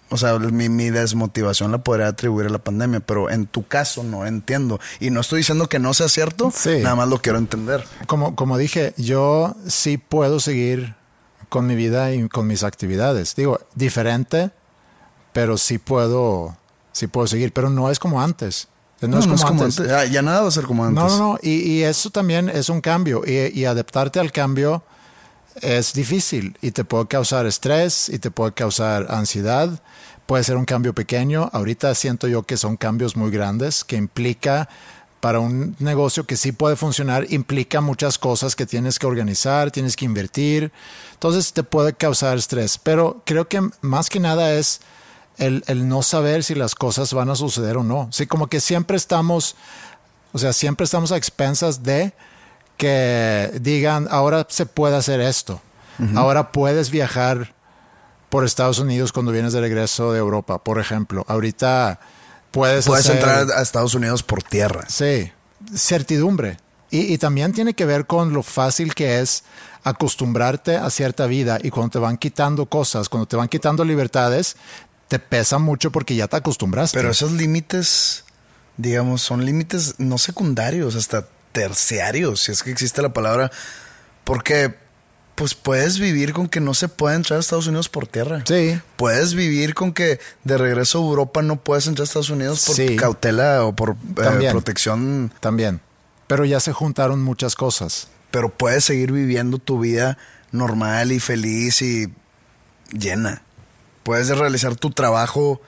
[0.08, 4.02] o sea, mi, mi desmotivación la podría atribuir a la pandemia, pero en tu caso
[4.04, 4.80] no entiendo.
[5.00, 6.78] Y no estoy diciendo que no sea cierto, Sí.
[6.82, 7.84] nada más lo quiero entender.
[8.06, 10.94] Como, como dije, yo sí puedo seguir
[11.50, 13.36] con mi vida y con mis actividades.
[13.36, 14.50] Digo, diferente,
[15.34, 16.56] pero sí puedo,
[16.94, 17.52] sí puedo seguir.
[17.52, 18.68] Pero no es como antes.
[19.02, 19.80] No, es como antes.
[19.80, 21.04] Ah, ya nada va a ser como antes.
[21.04, 21.38] No, no, no.
[21.42, 23.22] Y, y eso también es un cambio.
[23.26, 24.82] Y, y adaptarte al cambio
[25.60, 29.82] es difícil y te puede causar estrés y te puede causar ansiedad.
[30.26, 31.50] Puede ser un cambio pequeño.
[31.52, 34.68] Ahorita siento yo que son cambios muy grandes que implica
[35.20, 39.96] para un negocio que sí puede funcionar, implica muchas cosas que tienes que organizar, tienes
[39.96, 40.70] que invertir.
[41.14, 42.78] Entonces te puede causar estrés.
[42.78, 44.80] Pero creo que más que nada es
[45.38, 48.08] el, el no saber si las cosas van a suceder o no.
[48.12, 49.56] Sí, como que siempre estamos,
[50.32, 52.12] o sea, siempre estamos a expensas de
[52.76, 55.60] que digan, ahora se puede hacer esto.
[56.16, 57.54] Ahora puedes viajar
[58.28, 61.24] por Estados Unidos cuando vienes de regreso de Europa, por ejemplo.
[61.28, 62.00] Ahorita
[62.50, 62.86] puedes...
[62.86, 64.86] Puedes hacer- entrar a Estados Unidos por tierra.
[64.88, 65.30] Sí,
[65.72, 66.56] certidumbre.
[66.90, 69.44] Y, y también tiene que ver con lo fácil que es
[69.84, 74.56] acostumbrarte a cierta vida y cuando te van quitando cosas, cuando te van quitando libertades,
[75.08, 76.96] te pesa mucho porque ya te acostumbraste.
[76.98, 78.24] Pero esos límites,
[78.76, 83.50] digamos, son límites no secundarios, hasta terciarios, si es que existe la palabra,
[84.24, 84.74] porque
[85.34, 88.44] pues puedes vivir con que no se puede entrar a Estados Unidos por tierra.
[88.46, 88.80] Sí.
[88.96, 92.76] Puedes vivir con que de regreso a Europa no puedes entrar a Estados Unidos por
[92.76, 92.94] Sí.
[92.96, 95.80] cautela o por eh, protección, También.
[96.28, 98.08] Pero ya se juntaron muchas cosas.
[98.30, 100.18] pero puedes seguir viviendo tu vida
[100.50, 102.12] normal y feliz y
[102.90, 103.42] llena.
[104.04, 105.60] Puedes realizar tu trabajo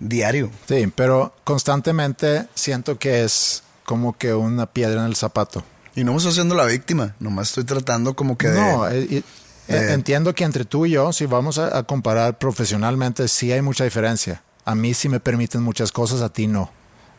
[0.00, 0.50] diario.
[0.68, 5.64] Sí, pero constantemente siento que es como que una piedra en el zapato.
[5.94, 8.60] Y no me estoy haciendo la víctima, nomás estoy tratando como que de...
[8.60, 9.16] No, eh, y-
[9.68, 13.52] eh, de- entiendo que entre tú y yo, si vamos a, a comparar profesionalmente, sí
[13.52, 14.42] hay mucha diferencia.
[14.64, 16.70] A mí sí me permiten muchas cosas, a ti no.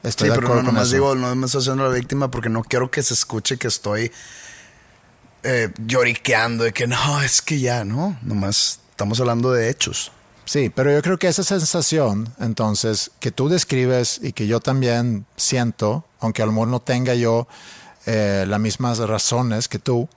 [0.03, 0.95] Estoy Sí, de pero no, con nomás eso.
[0.95, 4.11] digo, no me estoy haciendo la víctima porque no quiero que se escuche que estoy
[5.43, 10.11] eh, lloriqueando de que no, es que ya, no, nomás estamos hablando de hechos.
[10.53, 15.25] Sí, pero yo creo que esa sensación, entonces, que tú describes y que yo también
[15.35, 17.47] siento, aunque a lo mejor no tenga yo
[18.05, 20.07] eh, las mismas razones que tú,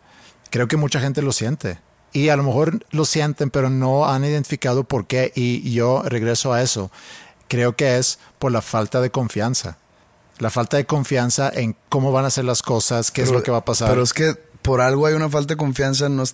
[0.50, 1.78] creo que mucha gente lo siente.
[2.12, 5.32] Y a lo mejor lo sienten, pero no han identificado por qué.
[5.34, 6.90] Y yo regreso a eso.
[7.48, 9.78] Creo que es por la falta de confianza.
[10.36, 13.52] La falta de confianza en cómo van a ser las cosas, qué es lo que
[13.52, 13.88] va a pasar.
[13.88, 16.10] Pero es que por algo hay una falta de confianza.
[16.10, 16.24] No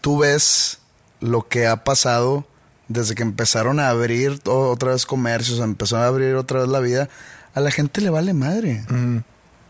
[0.00, 0.78] tú ves
[1.18, 2.46] lo que ha pasado
[2.88, 7.08] desde que empezaron a abrir otra vez comercios, empezó a abrir otra vez la vida.
[7.54, 8.84] A la gente le vale madre.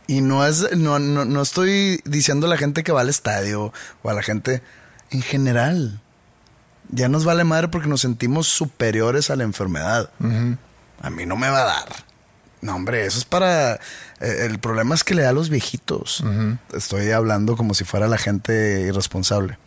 [0.06, 3.72] Y no es, no, no, no estoy diciendo a la gente que va al estadio
[4.02, 4.62] o a la gente
[5.10, 6.00] en general.
[6.90, 10.10] Ya nos vale madre porque nos sentimos superiores a la enfermedad.
[11.00, 11.88] A mí no me va a dar.
[12.60, 13.74] No, hombre, eso es para...
[13.74, 16.24] eh, el problema es que le da a los viejitos.
[16.72, 19.58] Estoy hablando como si fuera la gente irresponsable.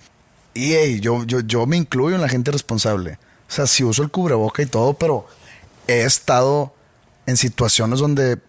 [0.55, 3.19] Y hey, yo, yo, yo me incluyo en la gente irresponsable.
[3.47, 5.25] O sea, sí uso el cubreboca y todo, pero
[5.87, 6.73] he estado
[7.25, 8.39] en situaciones donde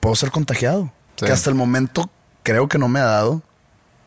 [0.00, 0.92] puedo ser contagiado.
[1.16, 1.26] Sí.
[1.26, 2.10] Que hasta el momento
[2.42, 3.42] creo que no me ha dado,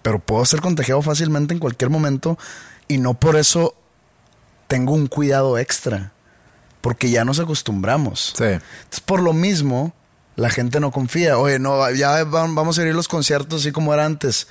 [0.02, 2.38] pero puedo ser contagiado fácilmente en cualquier momento
[2.88, 3.76] y no por eso
[4.68, 6.12] tengo un cuidado extra,
[6.82, 8.34] porque ya nos acostumbramos.
[8.38, 8.44] Sí.
[8.44, 9.94] Entonces, por lo mismo,
[10.36, 11.38] la gente no confía.
[11.38, 14.48] Oye, no, ya vamos a ir a los conciertos así como era antes.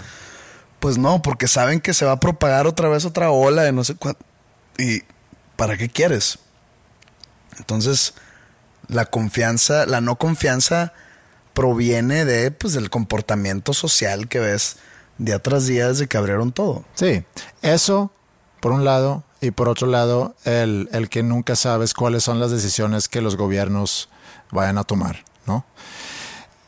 [0.80, 3.84] Pues no, porque saben que se va a propagar otra vez otra ola de no
[3.84, 4.24] sé cuánto.
[4.78, 5.02] ¿Y
[5.56, 6.38] para qué quieres?
[7.58, 8.14] Entonces,
[8.88, 10.92] la confianza, la no confianza
[11.52, 14.76] proviene de, pues, del comportamiento social que ves
[15.18, 16.84] día tras día desde que abrieron todo.
[16.94, 17.24] Sí,
[17.62, 18.10] eso
[18.60, 22.50] por un lado y por otro lado el, el que nunca sabes cuáles son las
[22.50, 24.08] decisiones que los gobiernos
[24.50, 25.64] vayan a tomar, ¿no?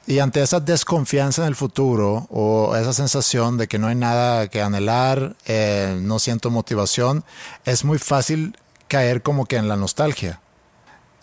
[0.07, 4.46] Y ante esa desconfianza en el futuro o esa sensación de que no hay nada
[4.46, 7.25] que anhelar, eh, no siento motivación,
[7.64, 8.57] es muy fácil
[8.88, 10.40] caer como que en la nostalgia.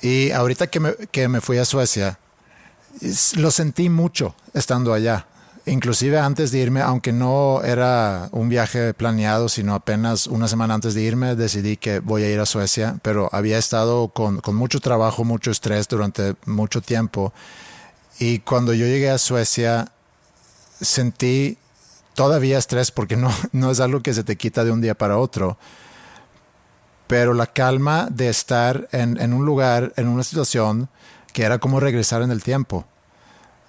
[0.01, 2.19] Y ahorita que me, que me fui a Suecia,
[3.35, 5.27] lo sentí mucho estando allá.
[5.65, 10.93] Inclusive antes de irme, aunque no era un viaje planeado, sino apenas una semana antes
[10.93, 14.81] de irme, decidí que voy a ir a Suecia, pero había estado con, con mucho
[14.81, 17.31] trabajo, mucho estrés durante mucho tiempo.
[18.19, 19.89] Y cuando yo llegué a Suecia,
[20.81, 21.57] sentí
[22.13, 25.17] todavía estrés porque no, no es algo que se te quita de un día para
[25.17, 25.57] otro.
[27.07, 30.89] Pero la calma de estar en, en un lugar, en una situación
[31.33, 32.85] que era como regresar en el tiempo.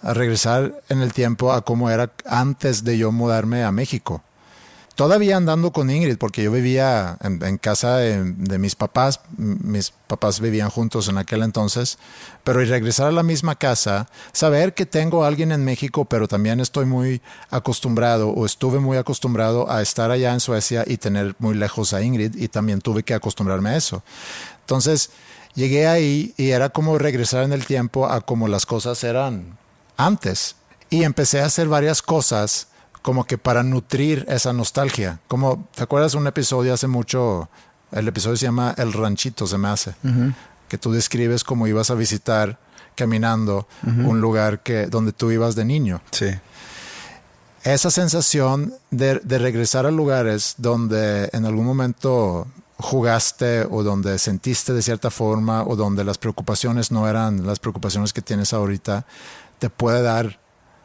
[0.03, 4.23] A regresar en el tiempo a como era antes de yo mudarme a México.
[4.95, 10.71] Todavía andando con Ingrid, porque yo vivía en, casa de, mis papás, mis papás vivían
[10.71, 11.99] juntos en aquel entonces,
[12.45, 16.61] pero regresar a la misma casa, saber que tengo a alguien en México, pero también
[16.61, 21.57] estoy muy acostumbrado o estuve muy acostumbrado a estar allá en Suecia y tener muy
[21.57, 24.05] lejos a Ingrid y también tuve que acostumbrarme a eso.
[24.61, 25.11] Entonces
[25.57, 29.59] llegué ahí y era como regresar en el tiempo a como las cosas eran
[29.97, 30.55] antes
[30.89, 32.69] y empecé a hacer varias cosas
[33.05, 35.21] como que para nutrir esa nostalgia.
[35.29, 37.51] Como, ¿te acuerdas un episodio hace mucho?
[37.93, 39.95] El episodio se llama El Ranchito, se me hace.
[40.69, 42.59] Que tú describes cómo ibas a visitar
[42.95, 46.01] caminando un lugar que, donde tú ibas de niño.
[46.13, 46.31] Sí.
[47.63, 52.47] Esa sensación de, de regresar a lugares donde en algún momento
[52.79, 58.15] jugaste o donde sentiste de cierta forma o donde las preocupaciones no eran las preocupaciones
[58.15, 59.05] que tienes ahorita,
[59.59, 60.41] te puede dar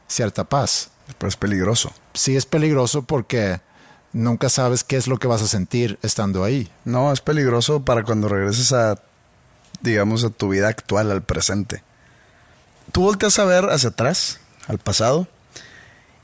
[0.10, 0.89] cierta paz.
[1.17, 1.91] Pero es peligroso.
[2.13, 3.61] Sí es peligroso porque
[4.13, 6.69] nunca sabes qué es lo que vas a sentir estando ahí.
[6.85, 9.01] No, es peligroso para cuando regreses a,
[9.81, 11.83] digamos, a tu vida actual, al presente.
[12.91, 15.27] Tú volteas a ver hacia atrás, al pasado,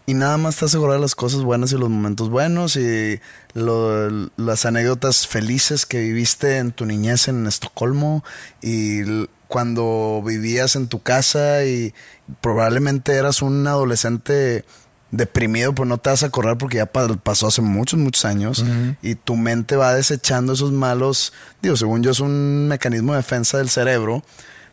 [0.08, 3.20] y nada más te aseguras las cosas buenas y los momentos buenos y
[3.54, 8.24] lo- las anécdotas felices que viviste en tu niñez en Estocolmo
[8.62, 11.94] y cuando vivías en tu casa y
[12.42, 14.66] probablemente eras un adolescente
[15.12, 18.66] deprimido, pues no te vas a acordar porque ya pa- pasó hace muchos, muchos años
[19.02, 23.58] y tu mente va desechando esos malos, digo, según yo es un mecanismo de defensa
[23.60, 24.24] del cerebro,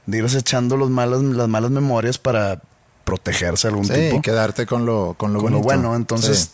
[0.07, 2.61] de ir desechando los malos, las malas memorias para
[3.05, 5.62] protegerse algún Sí, tipo quedarte con lo, con lo con lo bonito.
[5.65, 5.97] bueno.
[5.97, 6.49] Entonces, Sí.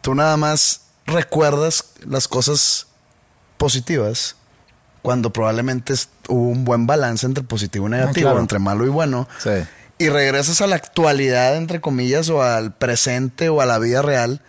[0.00, 2.86] tú nada más recuerdas las cosas
[3.56, 4.36] positivas
[5.02, 5.94] cuando probablemente
[6.28, 8.40] hubo un buen balance entre positivo y negativo, Ah, claro.
[8.40, 9.28] entre malo y bueno.
[9.42, 9.50] Sí.
[9.98, 14.40] Y regresas a la actualidad, entre comillas, o al presente o a la vida real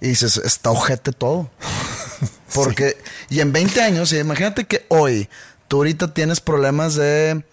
[0.00, 1.50] y dices, está ojete todo.
[2.54, 2.96] Porque,
[3.28, 5.28] y en 20 años, imagínate que hoy
[5.68, 7.44] tú ahorita tienes problemas de,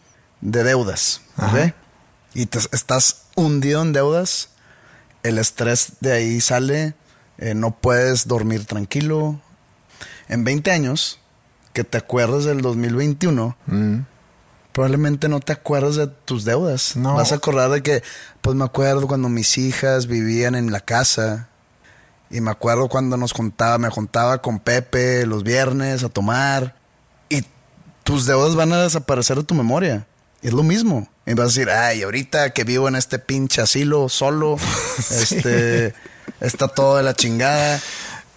[0.41, 1.22] de deudas.
[2.34, 4.50] Y te, estás hundido en deudas,
[5.24, 6.94] el estrés de ahí sale,
[7.38, 9.40] eh, no puedes dormir tranquilo.
[10.28, 11.20] En 20 años,
[11.74, 14.00] que te acuerdas del 2021, Mm.
[14.74, 16.96] probablemente no te acuerdas de tus deudas.
[16.96, 17.16] No.
[17.16, 18.04] Vas a acordar de que,
[18.42, 21.50] pues me acuerdo cuando mis hijas vivían en la casa.
[22.30, 26.76] Y me acuerdo cuando nos contaba, me contaba con Pepe los viernes a tomar.
[27.30, 27.44] Y
[28.04, 30.06] tus deudas van a desaparecer de tu memoria.
[30.42, 31.08] Es lo mismo.
[31.28, 34.56] Y vas a decir, ay, ahorita que vivo en este pinche asilo solo,
[35.12, 35.94] este,
[36.40, 37.80] está todo de la chingada.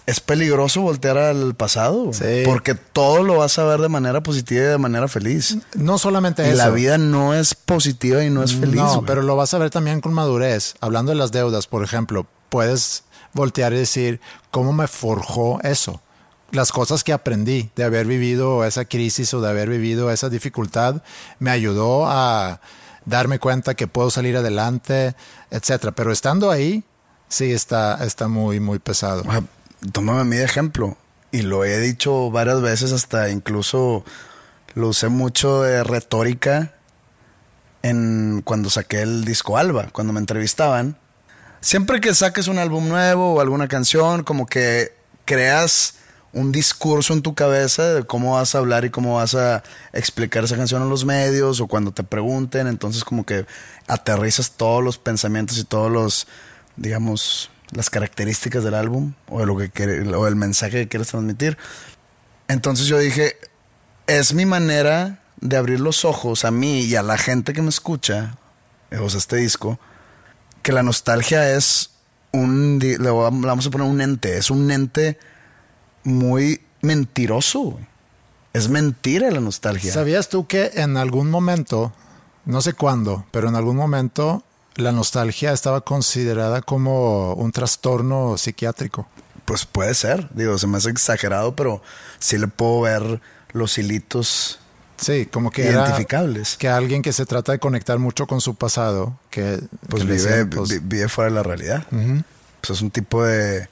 [0.05, 2.11] Es peligroso voltear al pasado.
[2.11, 2.41] Sí.
[2.43, 5.57] Porque todo lo vas a ver de manera positiva y de manera feliz.
[5.75, 6.57] No solamente Y eso.
[6.57, 8.75] la vida no es positiva y no es feliz.
[8.81, 10.73] No, pero lo vas a ver también con madurez.
[10.81, 16.01] Hablando de las deudas, por ejemplo, puedes voltear y decir, ¿cómo me forjó eso?
[16.51, 21.01] Las cosas que aprendí de haber vivido esa crisis o de haber vivido esa dificultad
[21.39, 22.59] me ayudó a
[23.05, 25.15] darme cuenta que puedo salir adelante,
[25.49, 25.93] etcétera.
[25.93, 26.83] Pero estando ahí,
[27.29, 29.23] sí está, está muy, muy pesado.
[29.23, 29.43] Sea,
[29.91, 30.97] tómame de ejemplo.
[31.31, 34.03] Y lo he dicho varias veces, hasta incluso
[34.73, 36.73] lo usé mucho de retórica
[37.83, 40.97] en cuando saqué el disco Alba, cuando me entrevistaban.
[41.61, 44.93] Siempre que saques un álbum nuevo o alguna canción, como que
[45.25, 45.95] creas
[46.33, 50.43] un discurso en tu cabeza de cómo vas a hablar y cómo vas a explicar
[50.43, 53.45] esa canción a los medios o cuando te pregunten, entonces como que
[53.87, 56.27] aterrizas todos los pensamientos y todos los,
[56.77, 61.57] digamos, las características del álbum o de lo que o del mensaje que quieres transmitir.
[62.47, 63.37] Entonces yo dije,
[64.07, 67.69] es mi manera de abrir los ojos a mí y a la gente que me
[67.69, 68.37] escucha,
[68.91, 69.79] eh, o sea, este disco,
[70.61, 71.91] que la nostalgia es
[72.31, 75.17] un, le vamos a poner un ente, es un ente
[76.03, 77.59] muy mentiroso.
[77.61, 77.85] güey.
[78.53, 79.93] Es mentira la nostalgia.
[79.93, 81.93] ¿Sabías tú que en algún momento,
[82.45, 84.43] no sé cuándo, pero en algún momento
[84.75, 89.07] la nostalgia estaba considerada como un trastorno psiquiátrico?
[89.45, 91.81] Pues puede ser, digo, se me hace exagerado, pero
[92.19, 93.21] sí le puedo ver
[93.53, 94.59] los hilitos
[94.97, 96.57] Sí, como que era identificables.
[96.57, 99.59] que alguien que se trata de conectar mucho con su pasado, que
[99.89, 101.87] Pues que le vive, decían, pues, vi- vive fuera de la realidad.
[101.89, 103.67] Pues es un tipo de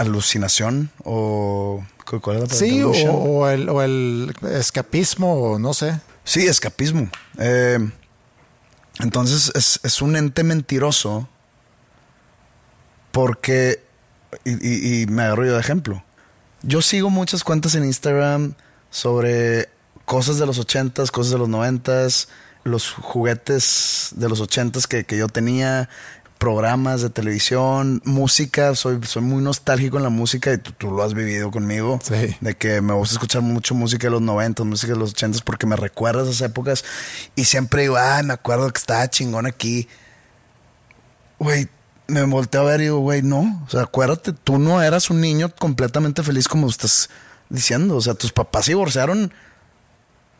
[0.00, 1.84] alucinación o...
[2.06, 2.54] ¿cu- ¿Cuál es la?
[2.56, 6.00] Sí, o, el, o el escapismo, o no sé.
[6.24, 7.08] Sí, escapismo.
[7.38, 7.78] Eh,
[9.00, 11.28] entonces es, es un ente mentiroso
[13.12, 13.82] porque,
[14.44, 16.02] y, y- y me agarro yo de ejemplo,
[16.62, 18.54] yo sigo muchas cuentas en Instagram
[18.90, 19.68] sobre
[20.04, 22.28] cosas de los ochentas, cosas de los noventas,
[22.64, 25.88] los juguetes de los ochentas que, que yo tenía,
[26.40, 31.02] programas de televisión, música, soy, soy muy nostálgico en la música y tú, tú lo
[31.02, 32.34] has vivido conmigo, Sí.
[32.40, 35.66] de que me gusta escuchar mucho música de los 90, música de los 80 porque
[35.66, 36.82] me recuerda esas épocas
[37.36, 39.86] y siempre digo, ay, me acuerdo que estaba chingón aquí.
[41.38, 41.68] Güey,
[42.06, 45.20] me volteo a ver y digo, güey, no, o sea, acuérdate, tú no eras un
[45.20, 47.10] niño completamente feliz como estás
[47.50, 49.30] diciendo, o sea, tus papás se divorciaron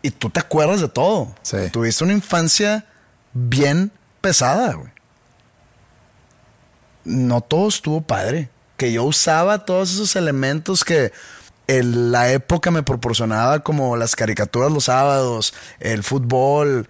[0.00, 1.34] y tú te acuerdas de todo.
[1.42, 1.58] Sí.
[1.70, 2.86] Tuviste una infancia
[3.34, 4.88] bien pesada, güey.
[7.04, 8.48] No todo estuvo padre.
[8.76, 11.12] Que yo usaba todos esos elementos que
[11.66, 16.88] el- la época me proporcionaba, como las caricaturas los sábados, el fútbol.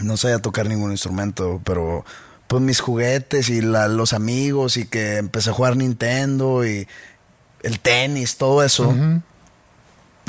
[0.00, 2.04] No sabía tocar ningún instrumento, pero
[2.46, 6.88] pues mis juguetes y la- los amigos y que empecé a jugar Nintendo y
[7.62, 8.94] el tenis, todo eso.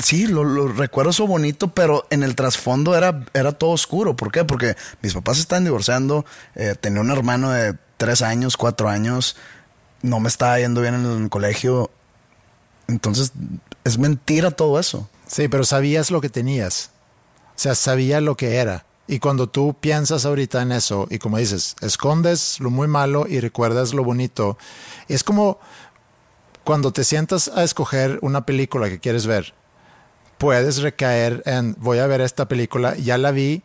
[0.02, 4.16] Sí, lo, recuerdo eso bonito, pero en el trasfondo era, era todo oscuro.
[4.16, 4.44] ¿Por qué?
[4.44, 9.36] Porque mis papás estaban divorciando, eh, tenía un hermano de tres años, cuatro años,
[10.02, 11.90] no me estaba yendo bien en el colegio.
[12.88, 13.32] Entonces,
[13.84, 15.08] es mentira todo eso.
[15.26, 16.90] Sí, pero sabías lo que tenías.
[17.56, 18.86] O sea, sabía lo que era.
[19.06, 23.40] Y cuando tú piensas ahorita en eso, y como dices, escondes lo muy malo y
[23.40, 24.56] recuerdas lo bonito,
[25.08, 25.58] es como
[26.64, 29.52] cuando te sientas a escoger una película que quieres ver,
[30.40, 33.62] puedes recaer en, voy a ver esta película, ya la vi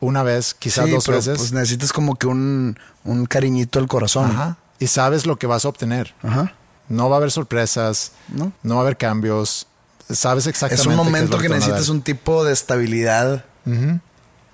[0.00, 3.88] una vez, quizás Sí, dos pero, veces, Pues necesitas como que un, un cariñito al
[3.88, 4.30] corazón.
[4.30, 6.14] Ajá, y sabes lo que vas a obtener.
[6.22, 6.52] Ajá.
[6.88, 8.52] No va a haber sorpresas, ¿No?
[8.62, 9.66] no va a haber cambios,
[10.10, 10.82] sabes exactamente.
[10.82, 13.44] Es un momento lo que a necesitas un tipo de estabilidad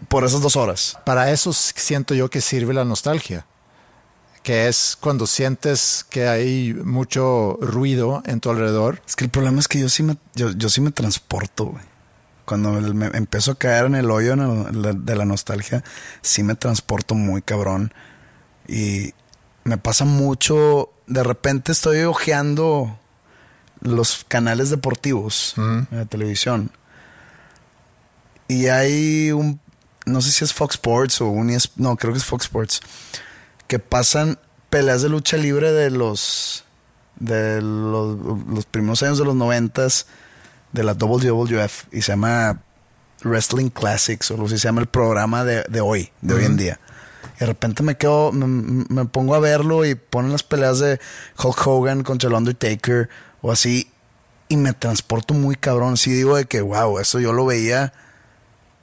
[0.09, 0.97] por esas dos horas.
[1.05, 3.45] Para eso siento yo que sirve la nostalgia,
[4.47, 9.03] que es cuando sientes que hay mucho ruido en tu alrededor.
[9.05, 11.83] Es que el problema es que yo sí me, yo, yo sí me transporto, güey.
[12.45, 15.83] Cuando me, empiezo a caer en el hoyo de la nostalgia,
[16.23, 17.93] sí me transporto muy cabrón.
[18.69, 19.15] Y
[19.65, 20.91] me pasa mucho.
[21.09, 23.01] De repente estoy hojeando
[23.81, 25.57] los canales deportivos
[25.91, 26.71] de televisión.
[28.47, 29.59] Y hay un.
[30.05, 31.51] No sé si es Fox Sports o un.
[31.51, 32.81] ES no, creo que es Fox Sports.
[33.67, 34.39] Que pasan
[34.71, 36.65] peleas de lucha libre de los.
[37.17, 40.07] De los, los primeros años de los noventas.
[40.73, 41.87] De la WWF.
[41.93, 42.61] Y se llama
[43.23, 44.31] Wrestling Classics.
[44.31, 46.11] O algo así se llama el programa de, de hoy.
[46.21, 46.81] De hoy en día.
[47.37, 51.01] Y de repente me quedo, me, me pongo a verlo y ponen las peleas de
[51.43, 53.09] Hulk Hogan contra el Undertaker
[53.43, 53.91] o así.
[54.49, 55.97] Y me transporto muy cabrón.
[55.97, 57.93] Sí digo de que, wow, eso yo lo veía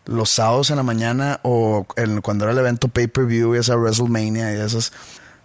[0.05, 4.53] los sábados en la mañana o en- cuando era el evento pay-per-view y esa WrestleMania
[4.55, 4.91] y esas.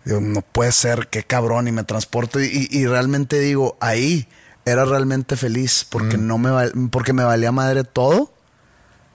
[0.05, 1.69] Digo, no puede ser, qué cabrón.
[1.69, 4.27] Y me transporto y, realmente digo, ahí
[4.65, 6.51] era realmente feliz porque, no me,
[6.91, 8.33] porque me valía madre todo.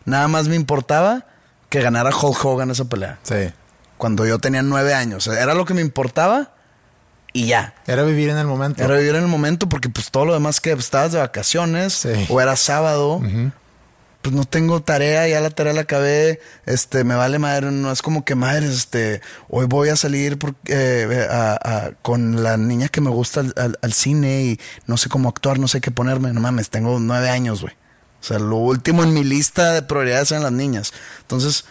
[0.06, 1.26] Nada más me importaba
[1.70, 3.52] que ganara Hulk Hogan esa pelea Sí.
[3.98, 5.26] cuando yo tenía nueve años.
[5.28, 6.52] Era lo que me importaba
[7.32, 7.74] y ya.
[7.88, 8.84] Era vivir en el momento.
[8.84, 11.94] Era vivir en el momento porque pues todo lo demás que pues, estabas de vacaciones
[11.94, 12.28] Sí.
[12.30, 13.22] o era sábado,
[14.24, 18.02] pues no tengo tarea, ya la tarea la acabé, este, me vale madre, no es
[18.02, 21.28] como que madre, este, hoy voy a salir eh,
[22.02, 25.60] con la niña que me gusta al, al- al cine y no sé cómo actuar,
[25.60, 27.74] no sé qué ponerme, no mames, tengo nueve años, güey.
[28.22, 30.94] O sea, lo último en mi lista de prioridades eran las niñas.
[31.22, 31.66] Entonces,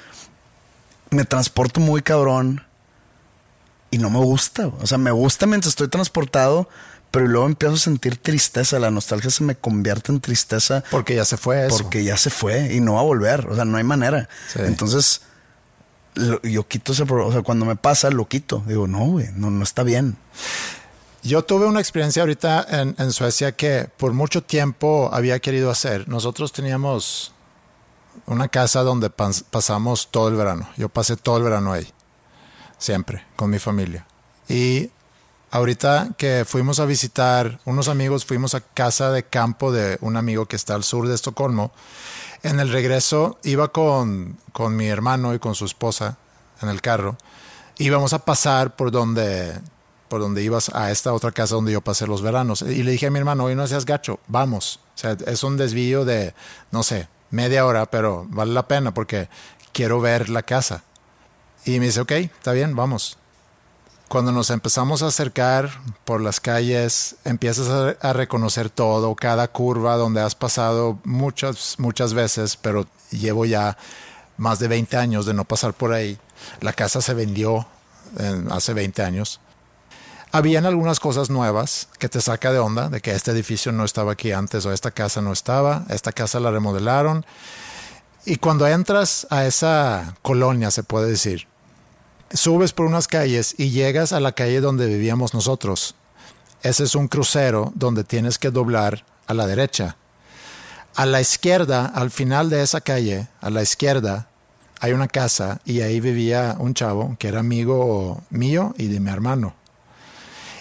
[1.11, 2.62] me transporto muy cabrón
[3.91, 4.67] y no me gusta.
[4.67, 6.69] O sea, me gusta mientras estoy transportado,
[7.12, 8.81] pero luego empiezo a sentir tristeza.
[8.81, 11.79] La nostalgia se me convierte en tristeza Porque ya se fue eso.
[11.79, 13.46] porque ya se fue y no va a volver.
[13.48, 14.29] O sea, no hay manera.
[14.53, 14.59] Sí.
[14.64, 15.20] Entonces,
[16.14, 18.64] lo- yo quito ese pro- O sea, cuando me pasa, lo quito.
[18.66, 20.16] Digo, no, güey, no, no está bien.
[21.22, 26.09] Yo tuve una experiencia ahorita en, en Suecia que por mucho tiempo había querido hacer.
[26.09, 27.33] Nosotros teníamos
[28.27, 30.68] una casa donde pas- pasamos todo el verano.
[30.77, 31.87] Yo pasé todo el verano ahí,
[32.79, 34.05] siempre, con mi familia.
[34.48, 34.90] Y
[35.53, 40.47] ahorita que fuimos a visitar unos amigos, fuimos a casa de campo de un amigo
[40.47, 41.73] que está al sur de Estocolmo.
[42.43, 46.17] En el regreso iba con, con mi hermano y con su esposa
[46.62, 47.17] en el carro.
[47.79, 49.53] Íbamos a pasar por donde,
[50.09, 52.62] por donde ibas a esta otra casa donde yo pasé los veranos.
[52.62, 54.81] Y le dije a mi hermano, hoy no seas gacho, vamos.
[54.95, 56.35] O sea, es un desvío de,
[56.71, 59.29] no sé, media hora, pero vale la pena porque
[59.73, 60.83] quiero ver la casa.
[61.67, 63.19] Y me dice, ok, está bien, vamos.
[64.12, 65.70] Cuando nos empezamos a acercar
[66.05, 72.59] por las calles, empiezas a, reconocer todo, cada curva donde has pasado muchas, muchas veces,
[72.59, 73.79] pero llevo ya
[74.37, 76.18] más de 20 años de no pasar por ahí.
[76.61, 77.66] La casa se vendió
[78.18, 79.40] en- hace 20 años.
[80.31, 84.12] Habían algunas cosas nuevas que te saca de onda, de que este edificio no estaba
[84.12, 87.25] aquí antes o esta casa no estaba, esta casa la remodelaron.
[88.27, 91.48] Y cuando entras a esa colonia, se puede decir,
[92.35, 95.94] subes por unas calles y llegas a la calle donde vivíamos nosotros.
[96.62, 99.96] Ese es un crucero donde tienes que doblar a la derecha.
[100.94, 104.28] A la izquierda, al final de esa calle, a la izquierda,
[104.80, 109.10] hay una casa y ahí vivía un chavo que era amigo mío y de mi
[109.10, 109.54] hermano.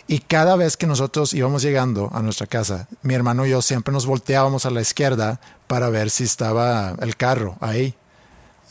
[0.07, 3.93] Y cada vez que nosotros íbamos llegando a nuestra casa, mi hermano y yo siempre
[3.93, 7.95] nos volteábamos a la izquierda para ver si estaba el carro ahí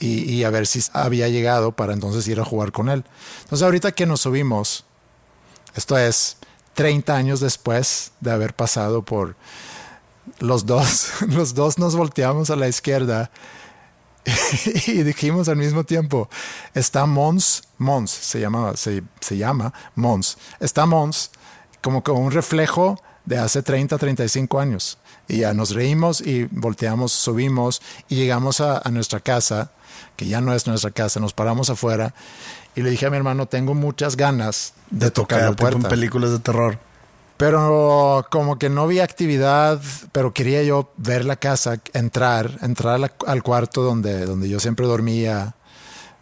[0.00, 3.04] y, a ver si había llegado para entonces ir a jugar con él.
[3.42, 4.84] Entonces ahorita que nos subimos,
[5.74, 6.38] Esto es
[6.74, 9.36] 30 años después de haber pasado por
[10.38, 11.10] los dos.
[11.28, 13.30] Los dos nos volteamos a la izquierda
[14.86, 16.28] y dijimos al mismo tiempo,
[16.74, 21.30] está Mons, Mons se, llamaba, se, se llama Mons, está Mons
[21.82, 24.98] como como un reflejo de hace 30, 35 años.
[25.28, 29.70] Y ya nos reímos y volteamos, subimos y llegamos a, nuestra casa,
[30.16, 32.14] que ya no es nuestra casa, nos paramos afuera
[32.74, 35.88] y le dije a mi hermano, tengo muchas ganas de, tocar, la puerta.
[35.88, 36.78] películas de terror.
[37.36, 39.80] Pero como que no vi actividad,
[40.12, 45.54] pero quería yo ver la casa, entrar, entrar al cuarto donde, donde yo siempre dormía,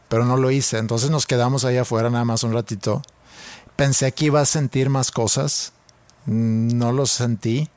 [0.08, 0.78] pero no lo hice.
[0.78, 3.02] Entonces nos quedamos ahí afuera nada más un ratito.
[3.74, 5.72] Pensé que iba a sentir más cosas,
[6.24, 7.68] no lo sentí.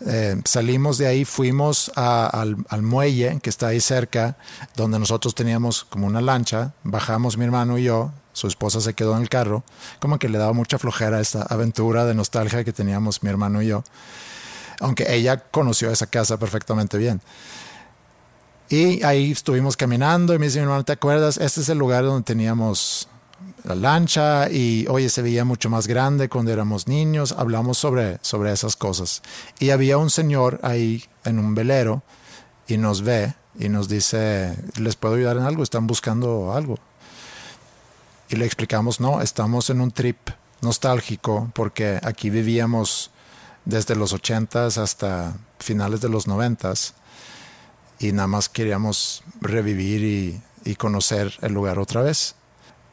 [0.00, 4.36] Eh, salimos de ahí, fuimos al, muelle que está ahí cerca,
[4.76, 9.16] donde nosotros teníamos como una lancha, bajamos mi hermano y yo, su esposa se quedó
[9.16, 9.62] en el carro,
[10.00, 13.68] como que le daba mucha flojera esta aventura de nostalgia que teníamos mi hermano y
[13.68, 13.84] yo,
[14.80, 17.20] aunque ella conoció esa casa perfectamente bien.
[18.68, 21.36] Y ahí estuvimos caminando y me dice mi hermano, ¿te acuerdas?
[21.36, 23.08] Este es el lugar donde teníamos
[23.64, 28.52] la lancha y oye, se veía mucho más grande cuando éramos niños, hablamos sobre, sobre
[28.52, 29.22] esas cosas.
[29.58, 32.02] Y había un señor ahí en un velero
[32.68, 35.62] y nos ve y nos dice, ¿les puedo ayudar en algo?
[35.62, 36.78] ¿Están buscando algo?
[38.28, 40.18] Y le explicamos, no, estamos en un trip
[40.60, 43.10] nostálgico porque aquí vivíamos
[43.64, 46.94] desde los ochentas hasta finales de los noventas
[47.98, 52.34] y nada más queríamos revivir y conocer el lugar otra vez.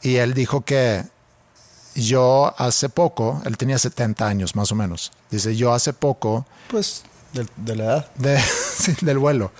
[0.01, 1.03] Y él dijo que
[1.95, 6.45] yo hace poco, él tenía 70 años más o menos, dice, yo hace poco...
[6.69, 8.11] Pues de, la edad.
[9.01, 9.51] del vuelo,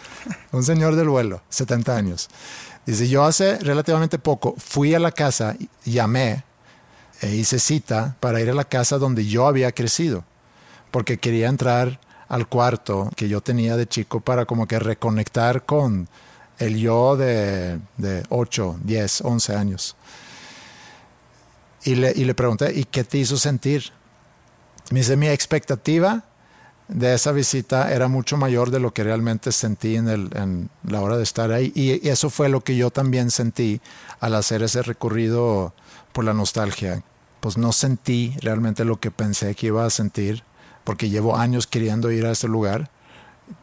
[0.51, 2.29] un señor del vuelo, 70 años.
[2.85, 6.43] Dice, yo hace relativamente poco fui a la casa, llamé
[7.21, 10.23] e hice cita para ir a la casa donde yo había crecido,
[10.89, 16.07] porque quería entrar al cuarto que yo tenía de chico para como que reconectar con
[16.57, 19.95] el yo de, de 8, 10, 11 años.
[21.84, 23.91] Y le, y le pregunté, ¿y qué te hizo sentir?
[24.91, 26.25] Me dice, mi expectativa
[26.91, 31.01] de esa visita era mucho mayor de lo que realmente sentí en, el, en la
[31.01, 31.71] hora de estar ahí.
[31.73, 33.82] Y, eso fue lo que yo también sentí
[34.19, 35.73] al hacer ese recorrido
[36.11, 37.03] por la nostalgia.
[37.39, 40.43] Pues no sentí realmente lo que pensé que iba a sentir,
[40.84, 42.91] porque llevo años queriendo ir a ese lugar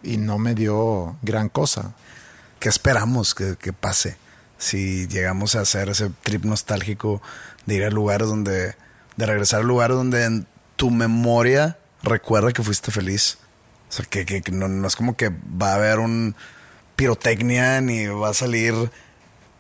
[0.03, 1.95] y no me dio gran cosa.
[2.59, 4.17] ¿Qué esperamos que, que pase?
[4.57, 7.23] Si llegamos a hacer ese trip nostálgico
[7.69, 8.75] de ir a lugares donde,
[9.17, 10.47] de regresar a lugares donde en
[10.77, 13.37] tu memoria recuerda que fuiste feliz.
[13.91, 16.35] O sea, que, que, no, es como que va a haber un
[16.97, 18.75] pirotecnia ni va a salir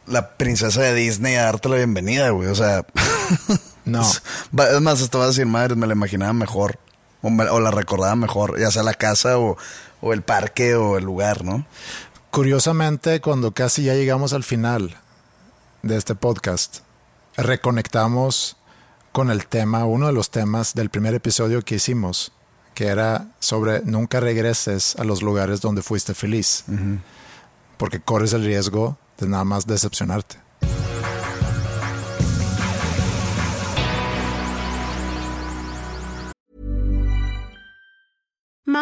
[0.06, 2.48] la princesa de Disney a darte la bienvenida, güey.
[2.48, 2.86] O sea,
[3.84, 4.00] no.
[4.00, 6.78] es más, esto va a decir, madre, me la imaginaba mejor
[7.20, 9.59] o, o, la recordaba mejor, ya sea la casa o,
[10.00, 11.66] o el parque o el lugar, ¿no?
[12.30, 14.96] Curiosamente, cuando casi ya llegamos al final
[15.82, 16.80] de este podcast,
[17.39, 18.57] reconectamos
[19.12, 22.32] con el tema, uno de los temas del primer episodio que hicimos,
[22.74, 26.64] que era sobre nunca regreses a los lugares donde fuiste feliz,
[27.76, 30.47] porque corres el riesgo de nada más decepcionarte.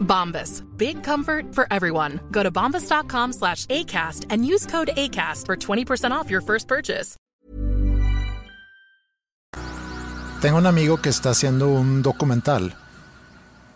[0.00, 0.62] Bombas.
[0.76, 2.20] Big comfort for everyone.
[2.30, 7.16] Go to bombas.com slash ACAST and use code ACAST for 20% off your first purchase.
[10.40, 12.74] Tengo un amigo que está haciendo un documental.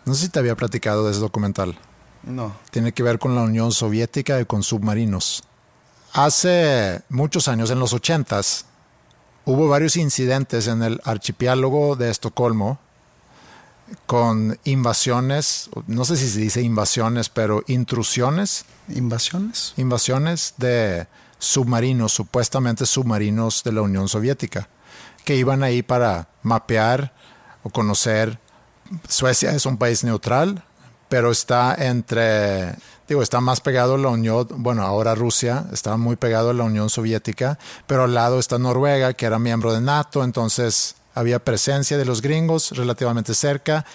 [0.05, 1.77] No sé si te había platicado de ese documental.
[2.23, 2.55] No.
[2.71, 5.43] Tiene que ver con la Unión Soviética y con submarinos.
[6.13, 8.65] Hace muchos años, en los ochentas,
[9.45, 12.79] hubo varios incidentes en el archipiélago de Estocolmo
[14.05, 19.73] con invasiones, no sé si se dice invasiones, pero intrusiones, ¿Invasiones?
[19.77, 21.07] invasiones de
[21.39, 24.69] submarinos, supuestamente submarinos de la Unión Soviética,
[25.23, 27.13] que iban ahí para mapear
[27.63, 28.39] o conocer.
[29.07, 30.63] Suecia es un país neutral,
[31.09, 32.75] pero está entre,
[33.07, 36.63] digo, está más pegado a la Unión, bueno, ahora Rusia, está muy pegado a la
[36.63, 41.97] Unión Soviética, pero al lado está Noruega, que era miembro de NATO, entonces había presencia
[41.97, 43.85] de los gringos relativamente cerca,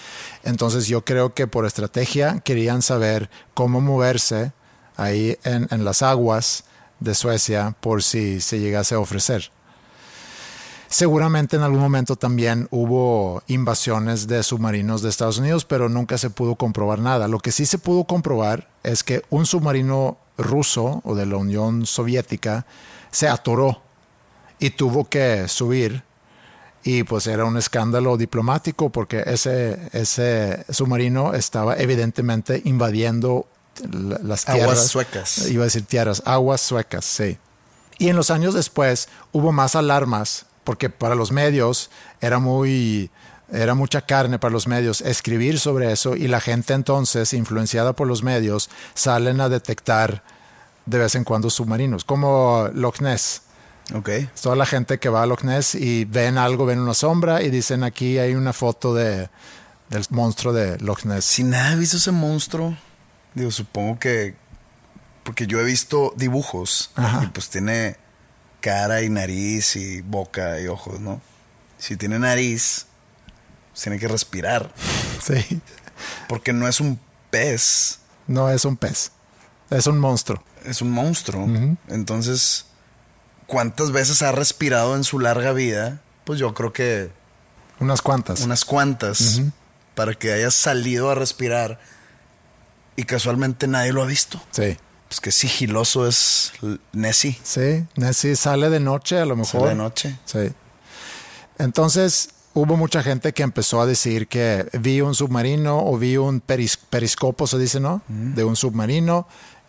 [0.43, 4.53] entonces yo creo que por estrategia querían saber cómo moverse
[4.97, 6.65] ahí en, en las aguas
[6.99, 9.51] de Suecia por si se llegase a ofrecer.
[10.89, 16.31] Seguramente en algún momento también hubo invasiones de submarinos de Estados Unidos, pero nunca se
[16.31, 17.29] pudo comprobar nada.
[17.29, 21.87] Lo que sí se pudo comprobar es que un submarino ruso o de la Unión
[21.87, 22.67] Soviética
[23.13, 23.83] se atoró
[24.59, 26.03] y tuvo que subir
[26.83, 33.47] y pues era un escándalo diplomático porque ese, ese submarino estaba evidentemente invadiendo
[33.91, 34.63] la- las tierras.
[34.63, 35.49] Aguas suecas.
[35.51, 37.39] Iba a decir tierras, aguas suecas, sí.
[37.99, 43.11] Y en los años después hubo más alarmas porque para los medios era muy
[43.53, 48.07] era mucha carne para los medios escribir sobre eso y la gente entonces influenciada por
[48.07, 50.23] los medios salen a detectar
[50.87, 53.43] de vez en cuando submarinos como Loch Ness.
[53.95, 54.09] Ok.
[54.41, 57.51] Toda la gente que va a Loch Ness y ven algo, ven una sombra y
[57.51, 59.29] dicen aquí hay una foto de,
[59.89, 61.25] del monstruo de Loch Ness.
[61.25, 62.77] Si nada he visto ese monstruo,
[63.35, 64.35] digo, supongo que.
[65.25, 67.25] Porque yo he visto dibujos Ajá.
[67.25, 67.97] y pues tiene
[68.61, 71.21] cara y nariz y boca y ojos, ¿no?
[71.79, 72.87] Si tiene nariz,
[73.73, 74.73] pues tiene que respirar.
[75.23, 75.61] Sí.
[76.29, 76.99] Porque no es un
[77.31, 79.13] pez, No es un pez,
[79.69, 80.43] es un monstruo.
[80.65, 81.47] es un monstruo.
[81.89, 82.65] Entonces,
[83.51, 86.01] ¿cuántas veces ha respirado en su larga vida?
[86.25, 87.11] Pues yo creo que
[87.81, 88.43] Unas cuantas.
[88.43, 89.43] unas cuantas
[89.97, 91.81] para que haya salido a respirar
[92.95, 94.41] y casualmente nadie lo ha visto.
[94.53, 94.77] Sí.
[95.09, 96.53] Pues qué sigiloso es
[96.93, 97.37] Nessie.
[97.43, 99.63] Sí, Nessie sale de noche a lo mejor.
[99.63, 100.19] Sale de noche.
[100.25, 100.53] Sí.
[101.59, 106.41] Entonces hubo mucha gente que empezó a decir que vi un submarino o vi un
[106.41, 108.03] peris- periscopo, se dice, ¿no?
[108.09, 109.27] De un submarino.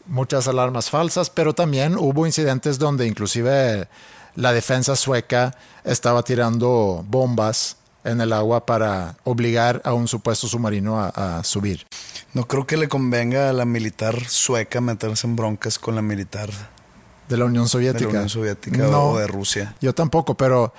[0.08, 3.88] Muchas alarmas falsas, pero también hubo incidentes donde inclusive
[4.36, 11.00] la defensa sueca estaba tirando bombas en el agua para obligar a un supuesto submarino
[11.00, 11.86] a, a subir.
[12.34, 16.50] No creo que le convenga a la militar sueca meterse en broncas con la militar
[17.30, 18.06] De la Unión de Soviética.
[18.06, 19.10] la Unión Soviética No.
[19.12, 19.76] o de Rusia.
[19.82, 20.74] Yo tampoco, pero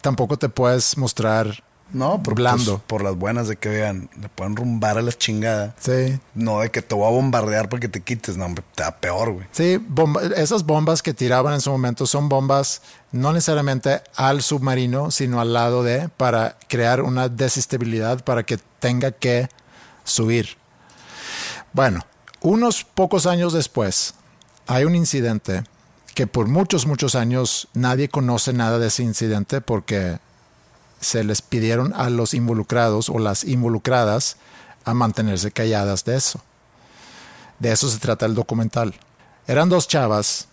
[0.00, 1.62] tampoco te puedes mostrar
[1.92, 2.78] No, por, blando.
[2.78, 5.74] pues, por las buenas de que vean, le pueden rumbar a la chingada.
[5.78, 8.82] Sí, No de que te voy a bombardear para que te quites, no, hombre, te
[8.82, 9.46] da peor, güey.
[9.52, 12.82] Sí, bomba- esas bombas que tiraban en su momento son bombas
[13.12, 19.10] no necesariamente al submarino, sino al lado de, para crear una desestabilidad para que tenga
[19.12, 19.48] que
[20.04, 20.56] subir.
[21.72, 22.00] Bueno,
[22.40, 24.14] unos pocos años después,
[24.66, 25.64] hay un incidente
[26.14, 30.18] que por muchos, muchos años nadie conoce nada de ese incidente porque
[31.02, 34.36] se les pidieron a los involucrados o las involucradas
[34.84, 36.40] a mantenerse calladas de eso.
[37.58, 38.94] De eso se trata el documental.
[39.46, 40.48] Eran dos chavas,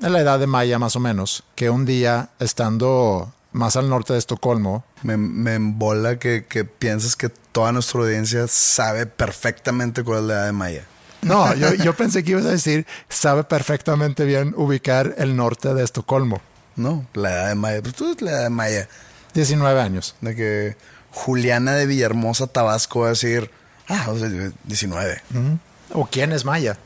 [0.00, 4.12] en la edad de Maya más o menos, que un día, estando más al norte
[4.12, 10.20] de Estocolmo, Me, me embola que, que pienses que toda nuestra audiencia sabe perfectamente cuál
[10.20, 10.84] es la edad de Maya.
[11.22, 15.84] no, yo, yo pensé que ibas a decir, sabe perfectamente bien ubicar el norte de
[15.84, 16.40] Estocolmo.
[16.76, 17.82] No, la edad de Maya.
[17.82, 18.88] Pues tú es la edad de Maya.
[19.34, 20.14] 19 años.
[20.20, 20.76] De que
[21.10, 23.50] Juliana de Villahermosa, Tabasco, va a decir,
[23.88, 24.28] ah, o sea,
[24.64, 25.22] 19.
[25.92, 26.78] ¿O quién es Maya?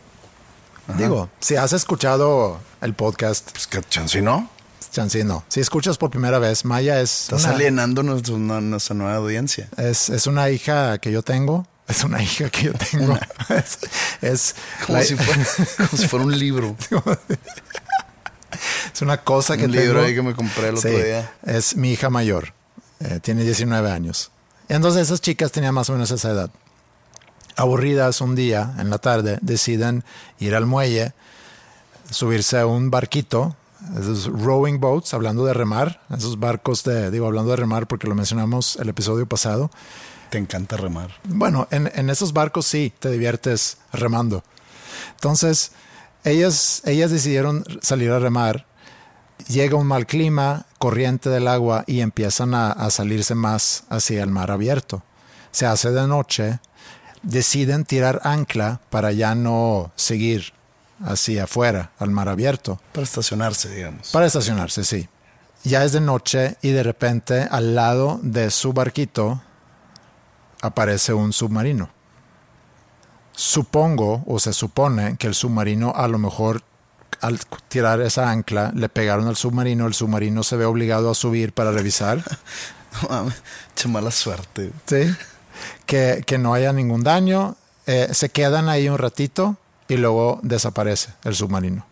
[0.96, 4.49] Digo, si has escuchado el podcast, Pues que chance no.
[4.90, 5.44] chance no.
[5.49, 9.68] Si escuchas por primera vez, Maya es Estás una, alienando nuestra nueva audiencia.
[9.76, 11.66] es, es una hija que yo tengo.
[11.88, 13.18] Es una hija que yo tengo.
[13.51, 13.78] es,
[14.22, 14.55] es
[14.86, 15.46] Como, la- si fuera,
[15.76, 16.74] como si fuera un libro.
[18.94, 20.06] Es una cosa que Un libro tengo.
[20.06, 21.32] ahí que me compré el otro Sí, día.
[21.44, 22.52] Es mi hija mayor.
[23.00, 24.30] Eh, tiene 19 años.
[24.68, 26.50] Entonces esas chicas tenían más o menos esa edad.
[27.56, 30.04] Aburridas un día en la tarde, deciden
[30.38, 31.12] ir al muelle,
[32.11, 33.56] subirse a un barquito,
[33.98, 38.14] esos rowing boats, hablando de remar, esos barcos de, digo, hablando de remar porque lo
[38.14, 39.70] mencionamos el episodio pasado.
[40.30, 41.11] Te encanta remar.
[41.24, 44.44] Bueno, en, en esos barcos sí, te diviertes remando.
[45.14, 45.72] Entonces,
[46.25, 48.66] ellas, ellas decidieron salir a remar.
[49.49, 54.31] Llega un mal clima, corriente del agua y empiezan a, a salirse más hacia el
[54.31, 55.03] mar abierto.
[55.51, 56.61] Se hace de noche,
[57.23, 60.53] deciden tirar ancla para ya no seguir
[61.05, 62.81] hacia afuera, al mar abierto.
[62.93, 64.11] Para estacionarse, digamos.
[64.11, 65.09] Para estacionarse, sí.
[65.64, 69.43] Ya es de noche y de repente al lado de su barquito
[70.61, 71.91] aparece un submarino.
[73.39, 76.62] Supongo o se supone que el submarino a lo mejor
[77.20, 81.53] al tirar esa ancla le pegaron al submarino, el submarino se ve obligado a subir
[81.53, 82.20] para revisar.
[83.76, 84.72] Che mala suerte.
[84.86, 85.14] Sí.
[85.86, 87.55] Que, que no haya ningún daño.
[87.86, 91.86] eh, se quedan ahí un ratito y luego desaparece el submarino.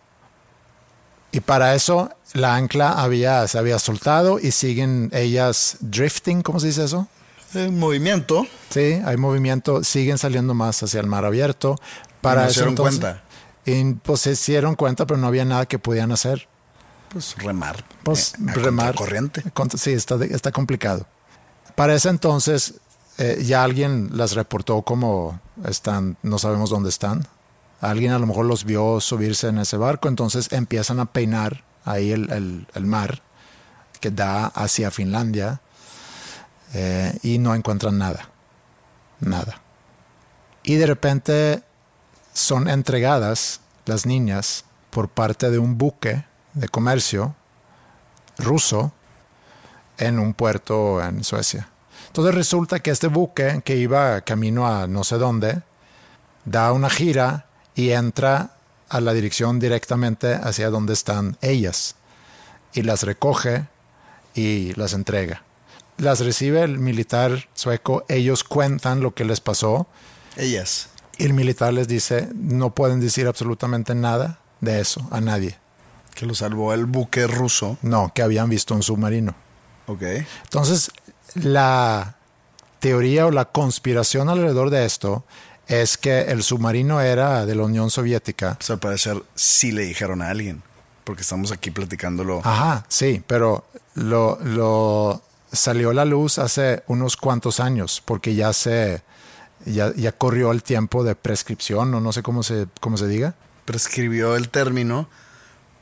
[1.30, 6.66] Y para eso la ancla había, se había soltado y siguen ellas drifting, ¿cómo se
[6.66, 7.06] dice eso?
[7.56, 8.46] En movimiento.
[8.70, 11.76] Sí, hay movimiento, siguen saliendo más hacia el mar abierto.
[12.20, 13.22] Para no entonces- cuenta.
[13.64, 16.46] Y pues se dieron cuenta, pero no había nada que pudieran hacer.
[17.08, 17.84] Pues remar.
[18.04, 18.94] Pues eh, remar.
[18.94, 19.42] Corriente.
[19.76, 21.06] Sí, está, está complicado.
[21.74, 22.74] Para ese entonces
[23.18, 27.26] eh, ya alguien las reportó como están, no sabemos dónde están.
[27.80, 32.12] Alguien a lo mejor los vio subirse en ese barco, entonces empiezan a peinar ahí
[32.12, 33.22] el, el- el mar
[34.00, 35.60] que da hacia Finlandia
[36.74, 38.28] eh, y no encuentran nada.
[39.20, 39.60] Nada.
[40.62, 41.62] Y de repente
[42.32, 47.34] son entregadas las niñas por parte de un buque de comercio
[48.38, 48.92] ruso
[49.98, 51.68] en un puerto en Suecia.
[52.08, 55.62] Entonces resulta que este buque que iba camino a no sé dónde,
[56.44, 58.56] da una gira y entra
[58.88, 61.96] a la dirección directamente hacia donde están ellas
[62.72, 63.66] y las recoge
[64.34, 65.45] y las entrega.
[65.98, 69.86] Las recibe el militar sueco, ellos cuentan lo que les pasó
[70.36, 70.88] Ellas.
[71.18, 75.58] y el militar les dice, no pueden decir absolutamente nada de eso a nadie.
[76.14, 77.78] Que lo salvó el buque ruso.
[77.82, 79.34] No, que habían visto un submarino.
[79.86, 80.02] Ok.
[80.44, 80.90] Entonces,
[81.34, 82.16] la
[82.80, 85.24] teoría o la conspiración alrededor de esto
[85.68, 88.54] es que el submarino era de la Unión Soviética.
[88.58, 90.62] Pues al parecer sí le dijeron a alguien.
[91.04, 92.40] Porque estamos aquí platicándolo.
[92.44, 95.22] Ajá, sí, pero lo, lo
[95.56, 99.02] salió a la luz hace unos cuantos años porque ya se
[99.64, 103.34] ya, ya corrió el tiempo de prescripción o no sé cómo se cómo se diga.
[103.64, 105.08] Prescribió el término,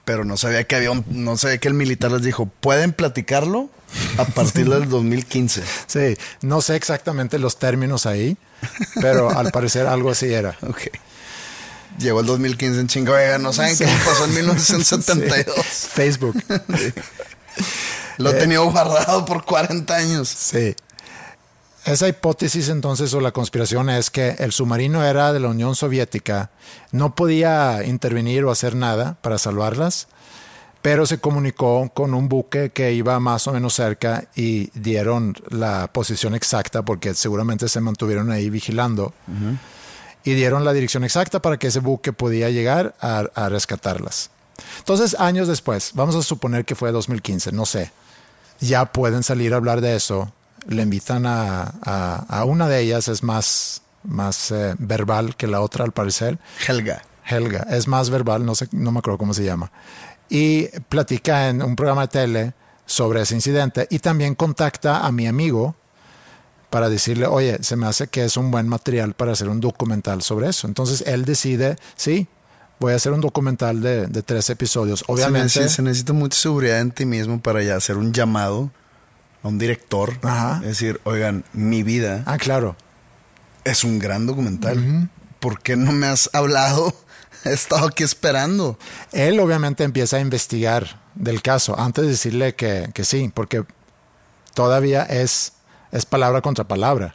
[0.07, 3.69] pero no sabía que había un- no sabía que el militar les dijo, pueden platicarlo
[4.17, 5.63] a partir del 2015.
[5.87, 8.37] Sí, no sé exactamente los términos ahí,
[9.03, 10.57] pero al parecer algo así era.
[10.67, 10.81] Ok.
[11.99, 13.15] Llegó el 2015 en chingo.
[13.39, 15.55] No saben qué me pasó en 1972.
[15.65, 16.43] Sí, Facebook.
[18.19, 18.35] Lo Eh.
[18.35, 20.29] tenido guardado por 40 años.
[20.29, 20.75] Sí.
[21.85, 26.51] Esa hipótesis entonces o la conspiración es que el submarino era de la Unión Soviética,
[26.93, 30.07] no podía intervenir o hacer nada para salvarlas,
[30.81, 35.91] pero se comunicó con un buque que iba más o menos cerca y dieron la
[35.93, 39.13] posición exacta porque seguramente se mantuvieron ahí vigilando
[40.25, 44.31] y dieron la dirección exacta para que ese buque podía llegar a, a rescatarlas.
[44.79, 47.91] Entonces, años después, vamos a suponer que fue 2015, no sé,
[48.61, 50.33] ya pueden salir a hablar de eso.
[50.69, 55.61] Le invitan a, a- a una de ellas, es más, más eh, verbal que la
[55.61, 56.39] otra al parecer.
[56.67, 57.03] Helga.
[57.27, 59.71] Helga, es más verbal, no sé, no me acuerdo cómo se llama.
[60.29, 62.53] Y platica en un programa de tele
[62.87, 65.75] sobre ese incidente y también contacta a mi amigo
[66.69, 70.23] para decirle, oye, se me hace que es un buen material para hacer un documental
[70.23, 70.67] sobre eso.
[70.67, 72.27] Entonces él decide, sí,
[72.79, 75.05] voy a hacer un documental de, de tres episodios.
[75.07, 78.71] Obviamente, Se necesita, se necesita mucha seguridad en ti mismo para ya hacer un llamado
[79.43, 80.19] a un director.
[80.23, 80.61] Ajá.
[80.63, 82.77] Es decir, oigan, mi vida ah, claro,
[83.65, 85.11] es un gran documental.
[85.41, 86.95] ¿Por qué no me has hablado?
[87.45, 88.79] He estado aquí esperando.
[89.13, 93.65] Él obviamente empieza a investigar del caso antes de decirle que, que sí, porque
[94.55, 95.53] todavía es,
[95.93, 97.15] es palabra contra palabra.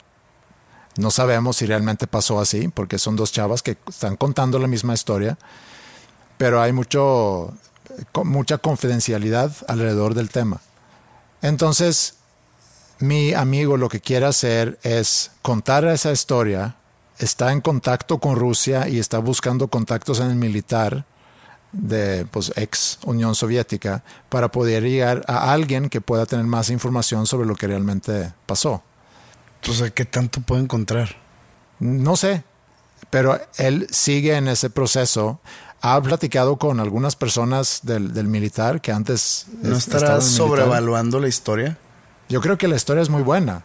[0.99, 4.93] No sabemos si realmente pasó así, porque son dos chavas que están contando la misma
[4.93, 5.37] historia,
[6.37, 7.53] pero hay mucho,
[8.25, 10.59] mucha confidencialidad alrededor del tema.
[11.41, 12.15] Entonces,
[12.99, 16.75] mi amigo lo que quiere hacer es contar esa historia,
[17.17, 21.05] está en contacto con Rusia y está buscando contactos en el militar
[21.71, 27.25] de pues, ex Unión Soviética para poder llegar a alguien que pueda tener más información
[27.25, 28.83] sobre lo que realmente pasó.
[29.61, 31.15] Entonces, ¿qué tanto puedo encontrar?
[31.79, 32.43] No sé,
[33.09, 35.39] pero él sigue en ese proceso.
[35.81, 40.13] Ha platicado con algunas personas del, del militar que antes ¿No es- estaban estarás en
[40.13, 40.47] el militar.
[40.65, 41.77] sobrevaluando la historia?
[42.27, 43.63] Yo creo que la historia es muy buena.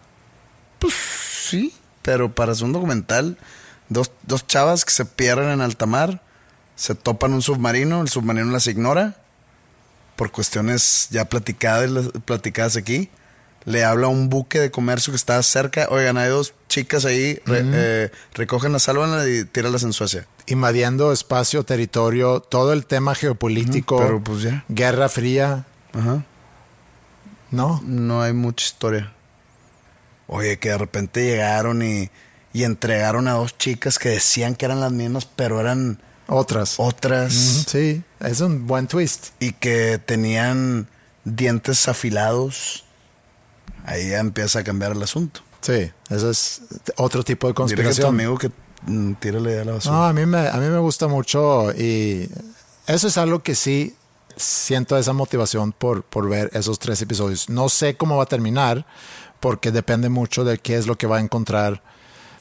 [0.88, 3.38] Sí, pero para hacer un documental,
[3.88, 6.22] dos, dos chavas que se pierden en alta mar,
[6.76, 9.16] se topan un submarino, el submarino las ignora,
[10.16, 11.90] por cuestiones ya platicadas,
[12.24, 13.11] platicadas aquí.
[13.67, 15.89] Le habla a un buque de comercio que está cerca.
[15.91, 20.27] Oigan, hay dos chicas ahí, eh, recógenlas, sálvanlas y tíralas en Suecia.
[20.47, 24.65] Invadiendo espacio, territorio, todo el tema geopolítico, pero pues ya.
[24.69, 26.25] guerra fría, Ajá.
[27.51, 27.81] ¿no?
[27.87, 29.12] No hay mucha historia.
[30.27, 32.11] Oye, que de repente llegaron y,
[32.53, 36.75] y entregaron a dos chicas que decían que eran las mismas, pero eran Otras.
[36.79, 39.29] otras Sí, es un buen twist.
[39.41, 40.89] y que tenían
[41.25, 42.84] dientes afilados.
[43.85, 45.41] Ahí ya empieza a cambiar el asunto.
[45.61, 46.62] Sí, eso es
[46.97, 48.09] otro tipo de Dile que tu conspiración.
[48.09, 48.51] amigo que
[48.87, 49.95] mm, tírale a la basura.
[49.95, 52.28] No, a mí, me, a mí me gusta mucho y
[52.87, 53.95] eso es algo que sí
[54.37, 57.49] siento esa motivación por, por ver esos tres episodios.
[57.49, 58.85] No sé cómo va a terminar
[59.41, 61.82] porque depende mucho de qué es lo que va a encontrar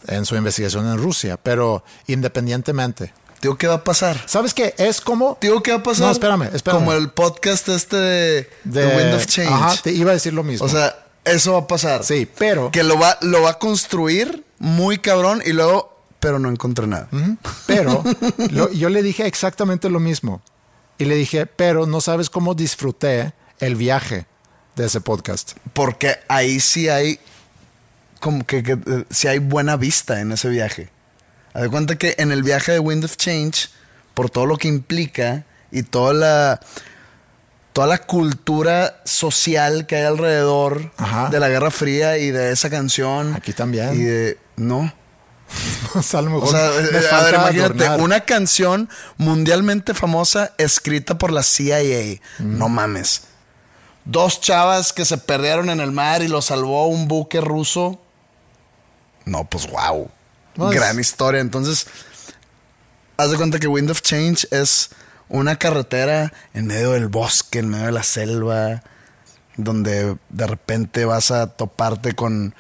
[0.07, 3.13] en su investigación en Rusia, pero independientemente.
[3.39, 4.21] Tío, ¿qué va a pasar?
[4.25, 4.73] ¿Sabes qué?
[4.77, 5.37] Es como...
[5.39, 6.05] Tío, ¿qué va a pasar?
[6.07, 6.79] No, espérame, espérame.
[6.79, 9.51] Como el podcast este de, de The Wind of Change.
[9.51, 10.65] Ajá, te iba a decir lo mismo.
[10.65, 10.95] O sea,
[11.25, 12.03] eso va a pasar.
[12.03, 12.71] sí, pero...
[12.71, 17.09] Que lo va, lo va a construir muy cabrón y luego, pero no encontré nada.
[17.67, 18.03] Pero
[18.51, 20.41] lo- yo le dije exactamente lo mismo.
[20.97, 24.25] Y le dije, pero no sabes cómo disfruté el viaje
[24.75, 25.53] de ese podcast.
[25.73, 27.19] Porque ahí sí hay,
[28.19, 30.89] como que, que, eh, sí hay buena vista en ese viaje.
[31.53, 33.69] Haz de cuenta que en el viaje de Wind of Change,
[34.13, 36.59] por todo lo que implica y toda la,
[37.73, 41.29] toda la cultura social que hay alrededor Ajá.
[41.29, 43.33] de la Guerra Fría y de esa canción.
[43.35, 43.93] Aquí también.
[43.95, 44.93] Y de, no.
[45.95, 48.01] O sea, a lo mejor O sea, a ver, imagínate, adornar.
[48.01, 52.19] una canción mundialmente famosa escrita por la CIA.
[52.39, 52.57] Mm.
[52.57, 53.23] No mames.
[54.05, 58.01] Dos chavas que se perdieron en el mar y lo salvó un buque ruso.
[59.25, 60.09] No, pues wow.
[60.55, 61.39] Pues- Gran historia.
[61.41, 61.85] Entonces,
[63.17, 64.89] haz de cuenta que Wind of Change es
[65.29, 68.83] una carretera en medio del bosque, en medio de la selva,
[69.57, 72.55] donde de repente vas a toparte con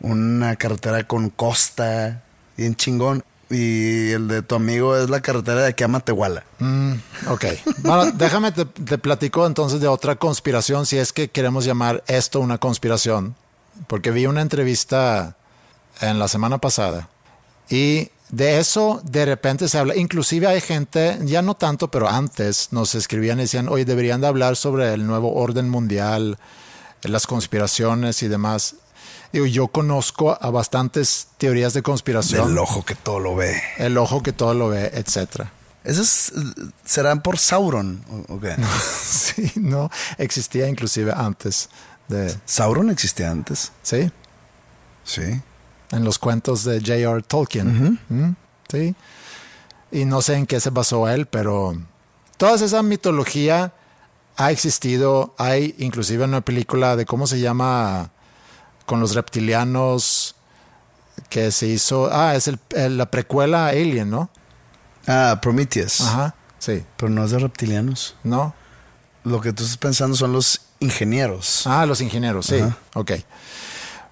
[0.00, 2.22] una carretera con costa,
[2.56, 3.24] bien chingón.
[3.48, 6.42] Y el de tu amigo es la carretera de aquí a Matehuala.
[6.58, 6.94] Mm,
[7.28, 7.44] ok.
[7.78, 12.40] Bueno, déjame te, te platico entonces de otra conspiración, si es que queremos llamar esto
[12.40, 13.36] una conspiración.
[13.86, 15.36] Porque vi una entrevista
[16.00, 17.08] en la semana pasada
[17.68, 19.96] y de eso de repente se habla.
[19.96, 24.26] Inclusive hay gente, ya no tanto, pero antes nos escribían y decían, oye, deberían de
[24.26, 26.38] hablar sobre el nuevo orden mundial,
[27.02, 28.74] las conspiraciones y demás.
[29.32, 32.48] Digo, yo conozco a bastantes teorías de conspiración.
[32.48, 33.60] Del ojo que todo lo ve.
[33.78, 35.52] El ojo que todo lo ve, etcétera.
[35.84, 36.32] ¿Esos
[36.84, 38.02] serán por Sauron?
[38.28, 38.56] ¿o- o qué?
[39.04, 41.68] Sí, no, existía inclusive antes
[42.08, 43.70] de, ¿Sauron existía antes?
[43.82, 44.10] sí,
[45.04, 45.40] Sí.
[45.92, 47.22] En los cuentos de J.R.
[47.22, 47.98] Tolkien.
[48.08, 48.34] Mm,
[48.70, 48.94] Sí.
[49.92, 51.80] Y no sé en qué se basó él, pero
[52.36, 53.72] toda esa mitología
[54.36, 55.34] ha existido.
[55.38, 58.10] Hay inclusive una película de cómo se llama
[58.84, 60.34] con los reptilianos
[61.30, 62.10] que se hizo.
[62.12, 64.28] Ah, es el- el- la precuela Alien, ¿no?
[65.06, 66.00] Ah, Prometheus.
[66.00, 66.84] Ajá, sí.
[66.96, 68.16] Pero no es de reptilianos.
[68.24, 68.54] ¿No?
[69.24, 71.66] Lo que tú estás pensando son los ingenieros.
[71.66, 72.56] Ah, los ingenieros, sí.
[72.58, 72.76] Ajá.
[72.94, 73.12] Ok.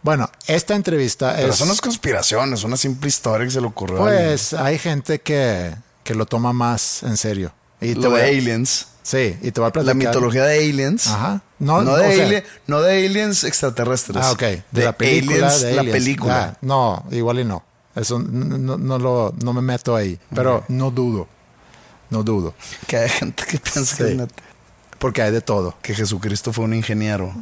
[0.05, 1.57] Bueno, esta entrevista Pero es.
[1.57, 3.97] son las conspiraciones, una simple historia que se le ocurrió.
[3.97, 5.75] a Pues hay gente que,
[6.05, 7.53] que lo toma más en serio.
[7.81, 8.89] Y te de a- aliens.
[9.03, 9.97] Sí, y te voy a La platicar.
[9.97, 11.07] mitología de aliens.
[11.09, 11.43] Ajá.
[11.59, 14.23] No, No, de sea- alien- no de aliens extraterrestres.
[14.25, 14.43] Ah, ok.
[14.71, 15.35] De, la película.
[15.49, 16.45] aliens, de la película.
[16.55, 17.65] Ah, no, igual y no.
[17.97, 20.19] Eso no, lo, no me meto ahí.
[20.35, 21.29] Pero no dudo.
[22.11, 22.55] No dudo.
[22.87, 24.15] Que hay gente que piensa que, Sí.
[24.17, 24.35] neta.
[24.99, 25.75] Porque hay de todo.
[25.83, 27.33] que Jesucristo fue un ingeniero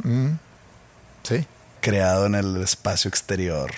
[1.23, 1.45] Sí.
[1.83, 3.71] Creado en el espacio exterior.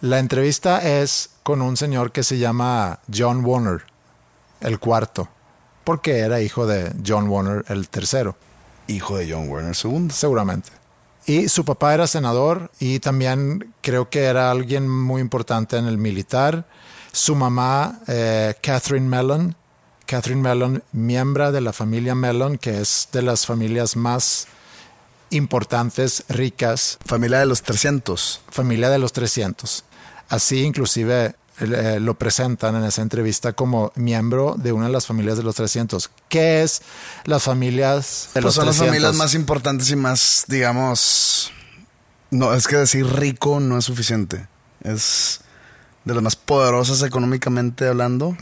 [0.00, 3.82] La entrevista es con un señor que se llama John Warner,
[4.60, 5.28] el cuarto.
[5.84, 8.36] Porque era hijo de John Warner, el tercero.
[8.88, 10.08] Hijo de John Werner II.
[10.10, 10.70] Seguramente.
[11.26, 15.98] Y su papá era senador y también creo que era alguien muy importante en el
[15.98, 16.66] militar.
[17.12, 19.54] Su mamá, eh, Catherine Mellon,
[20.06, 24.48] Catherine Mellon, miembro de la familia Mellon, que es de las familias más
[25.30, 28.40] importantes, ricas, Familia de los 300.
[28.50, 29.84] familia de los 300.
[30.28, 35.36] Así inclusive eh, lo presentan en esa entrevista como miembro de una de las familias
[35.36, 36.10] de los 300.
[36.28, 36.82] ¿Qué es
[37.24, 38.86] las familias de Pues los son 300?
[38.86, 41.52] las familias más importantes y más, digamos...
[42.30, 44.48] No, es que decir rico no es suficiente.
[44.82, 45.40] Es
[46.04, 48.36] de las más poderosas económicamente hablando.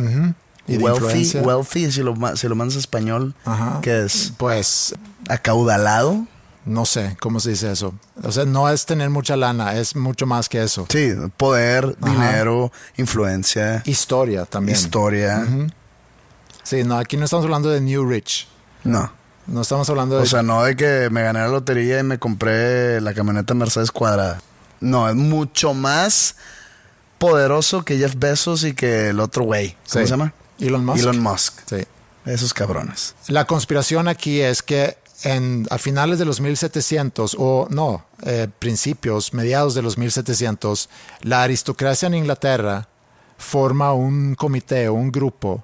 [0.66, 3.80] Y wealthy, wealthy, si lo, si lo mandas a español, Ajá.
[3.82, 4.32] ¿qué es?
[4.38, 4.94] Pues
[5.28, 6.26] Acaudalado.
[6.64, 7.94] No sé cómo se dice eso.
[8.22, 10.86] O sea, no es tener mucha lana, es mucho más que eso.
[10.88, 12.10] Sí, poder, Ajá.
[12.12, 14.76] dinero, influencia, Historia también.
[14.78, 15.46] historia.
[16.62, 18.48] Sí, no, aquí no estamos hablando de New Rich.
[18.84, 19.12] No.
[19.48, 20.22] No estamos hablando de...
[20.22, 23.90] O sea, no de que me gané la lotería y me compré la camioneta Mercedes
[23.90, 24.40] cuadrada.
[24.80, 26.36] No, es mucho más
[27.18, 29.70] poderoso que Jeff Bezos y que el otro güey.
[29.72, 29.98] ¿Cómo Sí.
[30.00, 30.32] se llama?
[30.60, 31.00] Elon Musk.
[31.00, 31.54] Elon Musk.
[31.66, 31.84] Sí.
[32.24, 33.16] Esos cabrones.
[33.26, 39.34] La conspiración aquí es que en, a finales de los 1700, o no, eh, principios,
[39.34, 40.88] mediados de los 1700,
[41.22, 42.88] la aristocracia en Inglaterra
[43.38, 45.62] forma un comité un grupo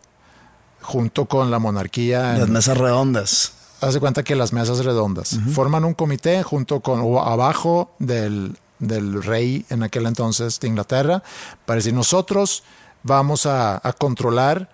[0.80, 2.36] junto con la monarquía.
[2.38, 3.52] Las mesas redondas.
[3.80, 8.56] Haz de cuenta que las mesas redondas forman un comité junto con o abajo del,
[8.80, 11.22] del rey en aquel entonces de Inglaterra
[11.64, 12.64] para decir nosotros
[13.04, 14.68] vamos a, a controlar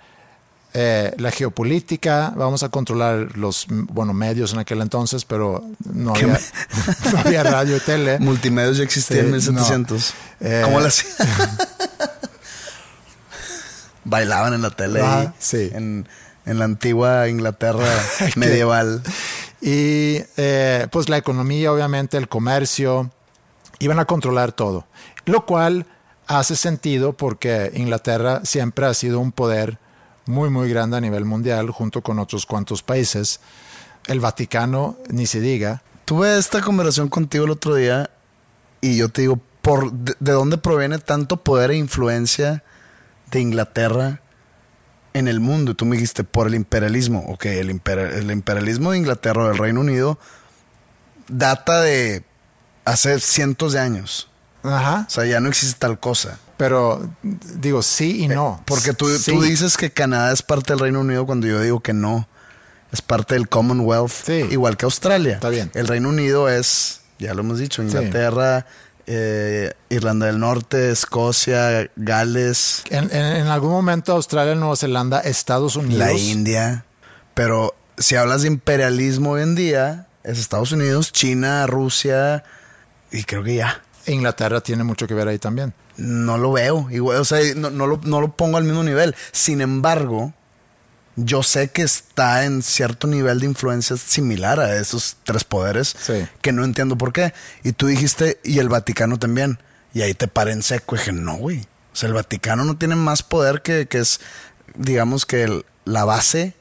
[0.75, 6.25] eh, la geopolítica, vamos a controlar los bueno medios en aquel entonces, pero no ¿Qué
[6.25, 8.18] había, me- no había radio y tele.
[8.18, 10.14] Multimedios ya existía en Sí, 1700.
[10.41, 11.29] Eh, ¿Cómo hacían?
[14.05, 15.70] Bailaban en la tele Ah, sí.
[15.72, 16.07] en,
[16.45, 17.87] en la antigua Inglaterra
[18.37, 19.03] medieval.
[19.61, 23.11] Y eh, pues la economía, obviamente, el comercio,
[23.79, 24.87] iban a controlar todo.
[25.25, 25.87] Lo cual
[26.27, 29.79] hace sentido porque Inglaterra siempre ha sido un poder
[30.27, 33.41] muy, muy grande a nivel mundial, junto con otros cuantos países.
[34.07, 35.83] El Vaticano, ni se diga.
[36.05, 38.11] Tuve esta conversación contigo el otro día
[38.81, 42.62] y yo te digo, por, de, de dónde proviene tanto poder e influencia
[43.31, 44.20] de Inglaterra
[45.14, 45.72] en el mundo?
[45.72, 47.25] Y tú me dijiste, por el imperialismo.
[47.29, 50.18] Ok, el, imper- el imperialismo de Inglaterra o del Reino Unido
[51.29, 52.25] data de
[52.85, 54.29] hace cientos de años.
[54.62, 55.07] Ajá.
[55.07, 56.39] O sea, ya no existe tal cosa.
[56.57, 58.63] Pero digo sí y no.
[58.65, 59.33] Porque tú, Sí.
[59.33, 62.29] tú dices que Canadá es parte del Reino Unido cuando yo digo que no.
[62.93, 64.45] Es parte del Commonwealth, Sí.
[64.51, 65.35] igual que Australia.
[65.35, 65.71] Está bien.
[65.75, 68.67] El Reino Unido es, ya lo hemos dicho, Inglaterra,
[69.09, 75.75] eh, Irlanda del Norte, Escocia, Gales, En, en- en algún momento Australia, Nueva Zelanda, Estados
[75.75, 75.99] Unidos.
[75.99, 76.85] la India.
[77.35, 82.45] Pero si hablas de imperialismo hoy en día, es Estados Unidos, China, Rusia
[83.11, 83.83] y creo que ya.
[84.07, 85.75] Inglaterra tiene mucho que ver ahí también.
[85.97, 86.89] No lo veo.
[86.91, 89.15] Igual, o sea, no, no lo, no lo pongo al mismo nivel.
[89.33, 90.33] Sin embargo,
[91.17, 96.27] yo sé que está en cierto nivel de influencia similar a esos tres poderes Sí.
[96.43, 97.33] que no entiendo por qué.
[97.63, 99.59] Y tú dijiste, y el Vaticano también.
[99.93, 100.97] Y ahí te paré en seco.
[100.97, 101.61] Y dije, no, güey.
[101.93, 104.21] O sea, el Vaticano no tiene más poder que, que es,
[104.75, 106.55] digamos que el- la base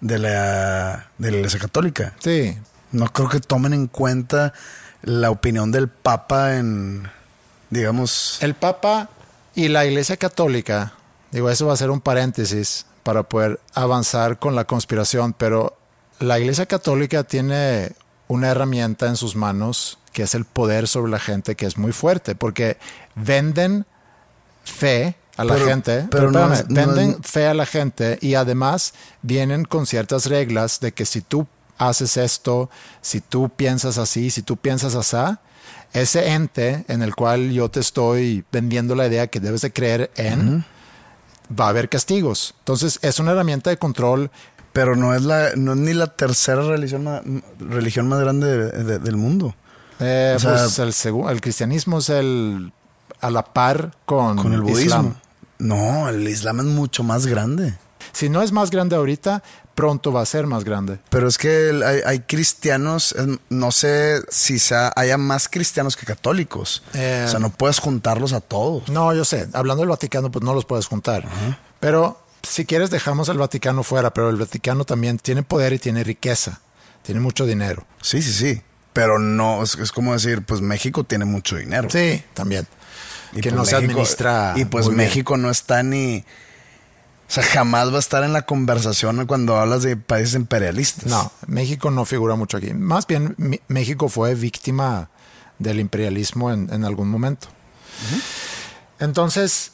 [0.00, 2.14] de la, de la Iglesia Católica.
[2.20, 2.56] Sí,
[2.92, 4.54] No creo que tomen en cuenta
[5.02, 7.10] la opinión del Papa en,
[7.70, 8.38] digamos...
[8.42, 9.08] El Papa
[9.54, 10.92] y la Iglesia Católica,
[11.30, 15.76] digo, eso va a ser un paréntesis para poder avanzar con la conspiración, pero
[16.20, 17.92] la Iglesia Católica tiene
[18.26, 21.92] una herramienta en sus manos que es el poder sobre la gente, que es muy
[21.92, 22.76] fuerte, porque
[23.14, 23.86] venden
[24.64, 27.66] fe a la Pero- gente, pero pero no espérame, es- no venden fe a la
[27.66, 31.46] gente y además vienen con ciertas reglas de que si tú
[31.78, 32.68] haces esto,
[33.00, 35.38] si tú piensas así, si tú piensas así,
[35.92, 40.10] ese ente en el cual yo te estoy vendiendo la idea que debes de creer
[40.16, 40.64] en,
[41.58, 42.54] va a haber castigos.
[42.58, 44.30] Entonces es una herramienta de control.
[44.72, 47.22] Pero no es la, no es ni la tercera religión más,
[47.58, 49.54] religión más grande de- de- del mundo.
[49.98, 52.72] Eh, O sea- pues el, el cristianismo es el
[53.20, 54.82] a la par con, Con el budismo.
[54.84, 55.14] Islam.
[55.58, 57.74] No, el Islam es mucho más grande.
[58.18, 59.42] Si no es más grande ahorita,
[59.76, 60.98] pronto va a ser más grande.
[61.08, 63.14] Pero es que hay, hay cristianos,
[63.48, 66.82] no sé si sea, haya más cristianos que católicos.
[66.94, 68.88] Eh, o sea, no puedes juntarlos a todos.
[68.88, 69.46] No, yo sé.
[69.52, 71.28] Hablando del Vaticano, pues no los puedes juntar.
[71.78, 74.12] Pero si quieres, dejamos al Vaticano fuera.
[74.12, 76.60] Pero el Vaticano también tiene poder y tiene riqueza.
[77.02, 77.84] Tiene mucho dinero.
[78.02, 78.62] Sí, sí, sí.
[78.92, 81.88] Pero no, es, es como decir, pues México tiene mucho dinero.
[81.88, 82.66] Sí, también.
[83.32, 84.54] Y que pues no se México- administra.
[84.56, 84.96] Y pues bien.
[84.96, 86.24] México no está ni.
[87.28, 91.06] O sea, jamás va a estar en la conversación cuando hablas de países imperialistas.
[91.06, 92.72] No, México no figura mucho aquí.
[92.72, 93.36] Más bien,
[93.68, 95.10] México fue víctima
[95.58, 97.48] del imperialismo en, en algún momento.
[98.98, 99.72] Entonces,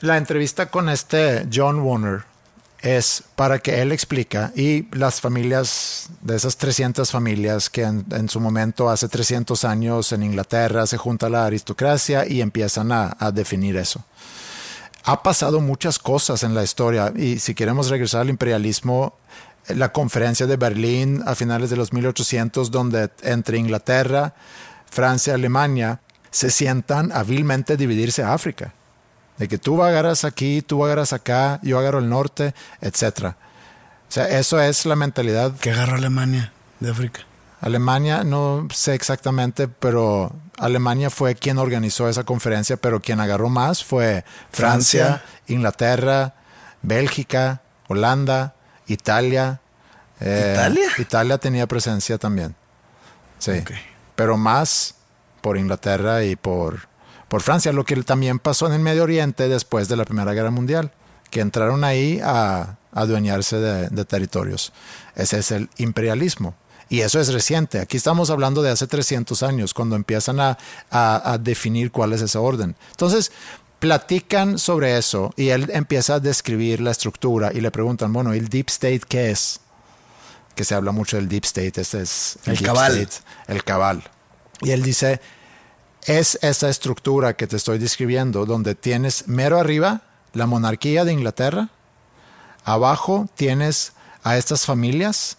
[0.00, 2.24] la entrevista con este John Warner
[2.82, 8.28] es para que él explica y las familias de esas 300 familias que en, en
[8.28, 13.30] su momento hace 300 años en Inglaterra se junta la aristocracia y empiezan a, a
[13.30, 14.04] definir eso.
[15.04, 19.14] Ha pasado muchas cosas en la historia y si queremos regresar al imperialismo,
[19.68, 24.34] la conferencia de Berlín a finales de los 1800 donde entre Inglaterra,
[24.90, 26.00] Francia, Alemania
[26.30, 28.74] se sientan hábilmente dividirse a África.
[29.38, 33.36] De que tú agarras aquí, tú agarras acá, yo agarro el norte, etcétera.
[34.08, 35.52] O sea, eso es la mentalidad.
[35.60, 37.20] ¿Qué agarró Alemania de África?
[37.60, 43.82] Alemania, no sé exactamente, pero Alemania fue quien organizó esa conferencia, pero quien agarró más
[43.84, 45.24] fue Francia, Francia.
[45.48, 46.34] Inglaterra,
[46.82, 48.54] Bélgica, Holanda,
[48.86, 49.60] Italia.
[50.20, 50.88] Eh, ¿Italia?
[50.98, 52.54] Italia tenía presencia también.
[53.38, 53.64] Sí.
[54.14, 54.94] Pero más
[55.40, 56.88] por Inglaterra y por,
[57.28, 60.50] por Francia, lo que también pasó en el Medio Oriente después de la Primera Guerra
[60.50, 60.92] Mundial,
[61.30, 64.72] que entraron ahí a, a adueñarse de, de territorios.
[65.16, 66.54] Ese es el imperialismo.
[66.92, 67.80] Y eso es reciente.
[67.80, 70.58] Aquí estamos hablando de hace 300 años, cuando empiezan a,
[70.90, 72.76] a- a definir cuál es ese orden.
[72.90, 73.32] Entonces,
[73.78, 78.48] platican sobre eso y él empieza a describir la estructura y le preguntan, bueno, ¿el
[78.50, 79.60] deep state qué es?
[80.54, 82.98] Que se habla mucho del deep state, este es El cabal.
[82.98, 84.04] state, el cabal.
[84.60, 85.18] Y él dice,
[86.04, 90.02] es esa estructura que te estoy describiendo, donde tienes mero arriba
[90.34, 91.70] la monarquía de Inglaterra,
[92.64, 95.38] abajo tienes a estas familias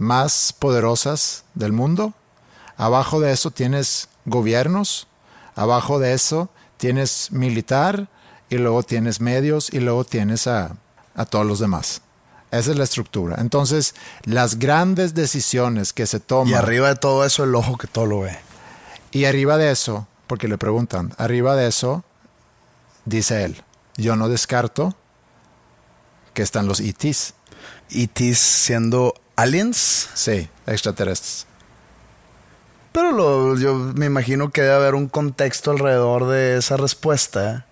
[0.00, 2.14] más poderosas del mundo,
[2.76, 5.06] abajo de eso tienes gobiernos,
[5.54, 6.48] abajo de eso
[6.78, 8.08] tienes militar
[8.48, 10.74] y luego tienes medios y luego tienes a,
[11.14, 12.00] a todos los demás.
[12.50, 13.36] Esa es la estructura.
[13.38, 13.94] Entonces,
[14.24, 16.48] las grandes decisiones que se toman...
[16.48, 18.36] Y arriba de todo eso, el ojo que todo lo ve.
[19.12, 22.02] Y arriba de eso, porque le preguntan, arriba de eso,
[23.04, 23.62] dice él,
[23.96, 24.96] yo no descarto
[26.32, 27.34] que están los ETs.
[27.90, 28.34] E.T.
[28.34, 30.08] siendo aliens.
[30.14, 31.46] Sí, extraterrestres.
[32.92, 37.66] Pero lo- yo me imagino que debe haber un contexto alrededor de esa respuesta.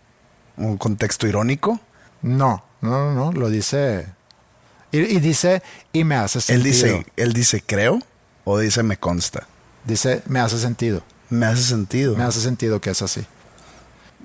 [0.57, 1.81] Un contexto irónico.
[2.23, 4.07] No, no, no, no, lo dice.
[4.93, 5.63] Y, y dice,
[5.93, 6.73] y me hace Él sentido.
[6.73, 8.01] dice, él dice, creo,
[8.45, 9.47] o dice, me consta.
[9.85, 11.03] Dice, me hace sentido.
[11.31, 12.17] Me hace sentido.
[12.17, 13.27] Me hace sentido que es así.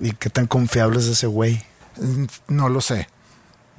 [0.00, 1.62] ¿Y qué tan confiable es ese güey?
[1.96, 3.08] Mm, No lo sé.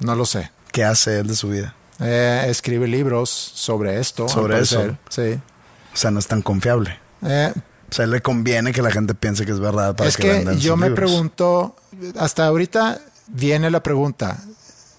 [0.00, 0.50] No lo sé.
[0.72, 1.74] ¿Qué hace él de su vida?
[2.00, 4.28] Eh, escribe libros sobre esto.
[4.28, 4.96] Sobre eso.
[5.08, 5.38] Sí.
[5.92, 6.98] O sea, no es tan confiable.
[7.22, 7.52] Eh,
[7.90, 10.32] O sea, le conviene que la gente piense que es verdad para es que, que,
[10.32, 11.10] vendan yo sus me libros.
[11.10, 11.76] pregunto,
[12.18, 14.38] hasta ahorita viene la pregunta.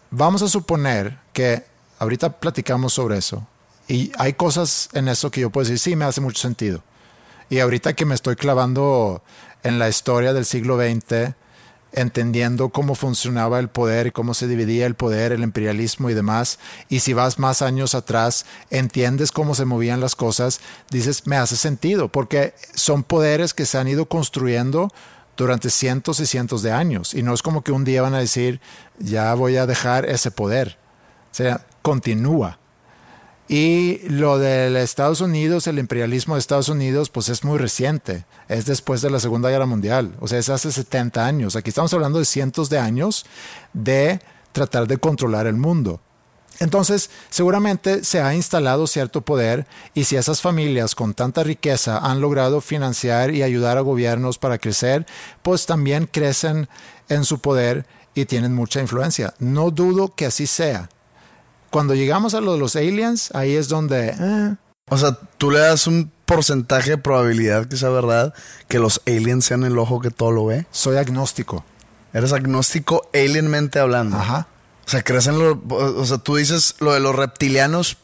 [0.10, 1.64] Vamos a suponer que
[2.00, 3.46] ahorita platicamos sobre eso
[3.88, 6.82] y hay cosas en eso que yo puedo decir, sí, me hace mucho sentido.
[7.50, 9.22] Y ahorita que me estoy clavando
[9.64, 11.34] en la historia del siglo XX,
[11.94, 16.60] entendiendo cómo funcionaba el poder y cómo se dividía el poder, el imperialismo y demás,
[16.90, 20.60] y si vas más años atrás, entiendes cómo se movían las cosas,
[20.90, 24.90] dices, me hace sentido, porque son poderes que se han ido construyendo
[25.36, 28.20] durante cientos y cientos de años, y no es como que un día van a
[28.20, 28.60] decir,
[29.00, 30.78] ya voy a dejar ese poder.
[31.32, 32.60] O sea, continúa.
[33.50, 38.26] Y lo del Estados Unidos, el imperialismo de Estados Unidos, pues es muy reciente.
[38.50, 40.16] Es después de la Segunda Guerra Mundial.
[40.20, 41.56] O sea, es hace 70 años.
[41.56, 43.26] Aquí estamos hablando de cientos de años
[43.74, 44.20] de
[44.52, 46.02] tratar de controlar el mundo.
[46.60, 52.20] Entonces, seguramente se ha instalado cierto poder y si esas familias con tanta riqueza han
[52.20, 55.06] logrado financiar y ayudar a gobiernos para crecer,
[55.44, 56.68] pues también crecen
[57.10, 57.86] en su poder
[58.16, 59.36] y tienen mucha influencia.
[59.38, 60.90] No dudo que así sea.
[61.70, 64.16] Cuando llegamos a lo de los aliens, ahí es donde...
[64.20, 64.56] eh,
[64.90, 68.34] O sea, tú le das un porcentaje de probabilidad que sea verdad
[68.68, 70.66] que los aliens sean el ojo que todo lo ve.
[70.72, 71.64] soy agnóstico.
[72.14, 74.18] Eres agnóstico alienmente hablando.
[74.18, 74.48] Ajá.
[74.86, 75.62] O sea, crees en lo.
[75.70, 77.98] O sea, tú dices lo de los reptilianos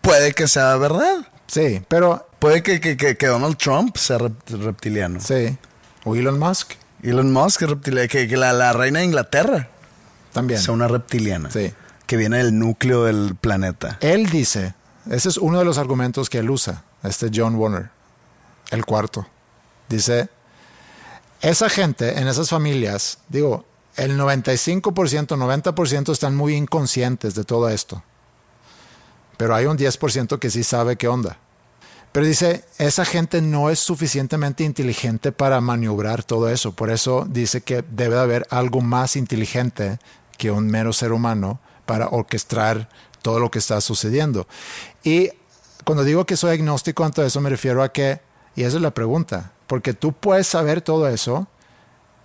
[0.00, 1.26] puede que sea verdad.
[1.46, 2.26] Sí, pero...
[2.38, 4.34] Puede que, que, que, Donald Trump sea rep-
[4.64, 5.20] reptiliano.
[5.20, 5.56] Sí.
[6.04, 8.08] O Elon Musk Elon Musk es reptiliano.
[8.08, 9.68] Que, que la, la reina de Inglaterra
[10.32, 10.58] también.
[10.60, 11.50] sea una reptiliana.
[11.50, 11.72] Sí.
[12.12, 13.96] Que viene del núcleo del planeta.
[14.02, 14.74] Él dice,
[15.10, 17.88] ese es uno de los argumentos que él usa, este John Warner,
[18.70, 19.26] el cuarto.
[19.88, 20.28] Dice,
[21.40, 23.64] esa gente en esas familias, digo,
[23.96, 28.02] el 95%, 90% están muy inconscientes de todo esto.
[29.38, 31.38] Pero hay un 10% que sí sabe qué onda.
[32.12, 36.72] Pero dice, esa gente no es suficientemente inteligente para maniobrar todo eso.
[36.72, 39.98] Por eso dice que debe haber algo más inteligente
[40.36, 41.58] que un mero ser humano
[41.92, 42.88] para orquestar
[43.20, 44.48] todo lo que está sucediendo.
[45.04, 45.28] Y
[45.84, 48.18] cuando digo que soy agnóstico ante eso me refiero a que,
[48.56, 51.46] y esa es la pregunta, porque tú puedes saber todo eso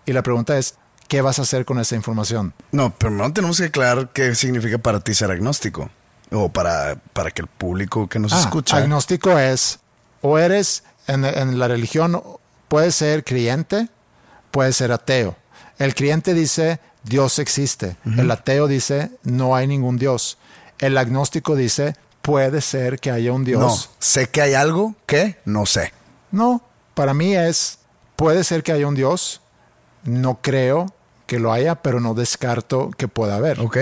[0.05, 0.76] y la pregunta es,
[1.09, 2.53] ¿qué vas a hacer con esa información?
[2.72, 5.89] No, primero tenemos que aclarar qué significa para ti ser agnóstico.
[6.32, 8.78] O para, para que el público que nos Ah, escucha.
[8.78, 9.80] Agnóstico es,
[10.22, 12.24] o eres en, en la religión,
[12.70, 13.89] puedes ser creyente,
[14.49, 15.36] puedes ser ateo.
[15.78, 17.95] El creyente dice, Dios existe.
[18.18, 20.38] El ateo dice, no hay ningún Dios.
[20.80, 23.89] El agnóstico dice, puede ser que haya un No, Dios.
[24.00, 25.93] sé que hay algo que no sé.
[26.32, 26.62] No,
[26.93, 27.80] para mí es,
[28.16, 29.41] puede ser que haya un Dios.
[30.04, 30.93] No creo
[31.26, 33.60] que lo haya, pero no descarto que pueda haber.
[33.60, 33.78] Ok.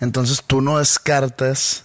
[0.00, 1.84] Entonces tú no descartas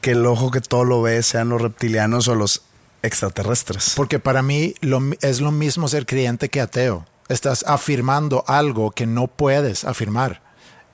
[0.00, 2.62] que el ojo que todo lo ve sean los reptilianos o los
[3.02, 3.92] extraterrestres.
[3.96, 7.06] Porque para mí lo es lo mismo ser creyente que ateo.
[7.28, 10.42] Estás afirmando algo que no puedes afirmar.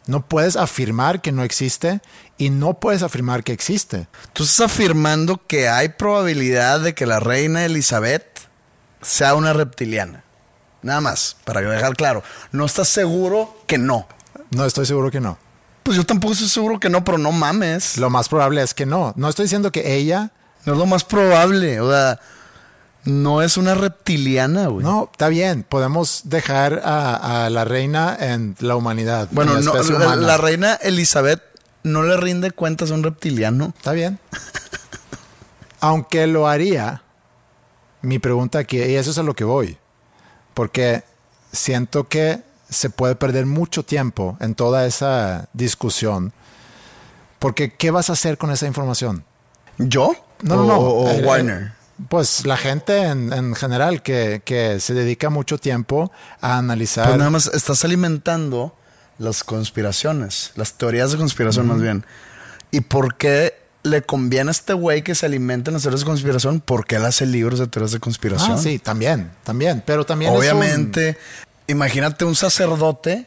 [0.07, 2.01] No puedes afirmar que no existe
[2.39, 4.09] y no puedes afirmar que existe.
[4.33, 8.24] Tú estás afirmando que hay probabilidad de que la reina Elizabeth
[9.03, 10.24] sea una reptiliana.
[10.83, 12.22] Nada más, para dejar claro.
[12.53, 14.07] No estás seguro que no.
[14.51, 15.39] No estoy seguro que no.
[15.83, 17.99] Pues yo tampoco estoy seguro que no, pero no mames.
[17.99, 19.12] Lo más probable es que no.
[19.16, 20.33] No estoy diciendo que ella
[20.64, 21.81] No es lo más probable.
[21.81, 22.20] O sea,
[23.09, 24.84] no es una reptiliana, güey.
[24.84, 25.62] No, está bien.
[25.68, 29.28] Podemos dejar a, a la reina en la humanidad.
[29.30, 31.42] Bueno, en la no, la, la reina Elizabeth
[31.84, 33.72] no le rinde cuentas a un reptiliano.
[33.76, 34.18] Está bien.
[35.80, 37.02] Aunque lo haría,
[38.02, 39.78] mi pregunta aquí, y eso es a lo que voy,
[40.54, 41.04] porque
[41.52, 46.32] siento que se puede perder mucho tiempo en toda esa discusión,
[47.38, 49.24] porque ¿qué vas a hacer con esa información?
[49.78, 50.12] ¿Yo?
[50.42, 50.78] No, no, O- no.
[50.80, 51.72] O, Eh, Warner.
[52.09, 57.07] Pues la gente en, en general que, que se dedica mucho tiempo a analizar.
[57.07, 58.76] Pues nada más estás alimentando
[59.18, 62.05] las conspiraciones, las teorías de conspiración más bien.
[62.70, 66.61] ¿Y por qué le conviene a este güey que se alimenten las teorías de conspiración?
[66.61, 68.53] Porque él hace libros de teorías de conspiración.
[68.53, 71.18] Ah, sí, también, también, pero también es un- Obviamente,
[71.66, 73.26] imagínate un sacerdote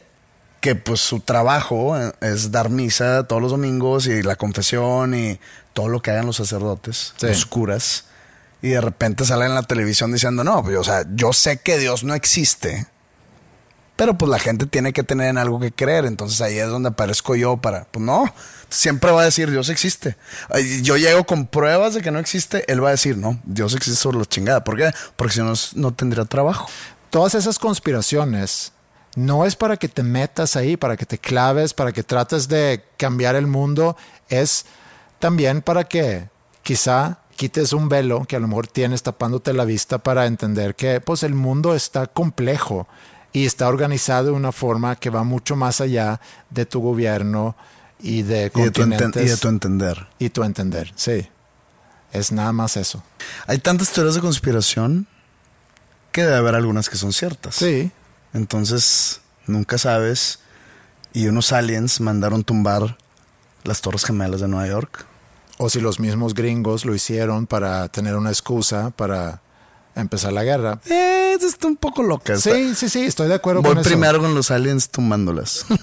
[0.60, 5.38] que pues su trabajo eh, es dar misa todos los domingos y la confesión y
[5.74, 7.26] todo lo que hagan los sacerdotes, Sí.
[7.26, 8.04] los curas.
[8.62, 11.78] Y de repente sale en la televisión diciendo, no, pues, o sea, yo sé que
[11.78, 12.86] Dios no existe.
[13.96, 16.06] Pero pues la gente tiene que tener en algo que creer.
[16.06, 18.32] Entonces ahí es donde aparezco yo para, pues no,
[18.68, 20.16] siempre va a decir Dios existe.
[20.82, 24.00] Yo llego con pruebas de que no existe, él va a decir, no, Dios existe
[24.00, 24.64] sobre la chingada.
[24.64, 24.90] ¿Por qué?
[25.16, 26.68] Porque si no, no tendría trabajo.
[27.10, 28.72] todas esas conspiraciones
[29.14, 32.84] no es para que te metas ahí, para que te claves, para que trates de
[32.96, 33.96] cambiar el mundo,
[34.28, 34.64] es
[35.18, 36.30] también para que
[36.62, 41.00] quizá quites un velo que a lo mejor tienes tapándote la vista para entender que
[41.00, 42.86] pues el mundo está complejo
[43.32, 46.20] y está organizado de una forma que va mucho más allá
[46.50, 47.56] de tu gobierno
[48.00, 50.06] y de Y de, tu enten- continentes y de tu entender.
[50.18, 51.28] y tu entender, sí.
[52.12, 53.02] Es nada más eso.
[53.46, 55.06] Hay tantas teorías de conspiración
[56.12, 57.54] que debe haber algunas que son ciertas.
[57.54, 57.90] Sí,
[58.34, 60.40] Entonces, nunca sabes.
[61.14, 62.98] Y unos aliens mandaron tumbar
[63.64, 65.06] las Torres Gemelas de Nueva York.
[65.62, 69.40] O si los mismos gringos lo hicieron para tener una excusa para
[69.94, 70.80] empezar la guerra.
[70.86, 72.32] Eh, eso está un poco loca.
[72.34, 73.88] Está- Sí, sí, sí, estoy de acuerdo Voy con eso.
[73.88, 75.64] primero con los aliens tumbándolas.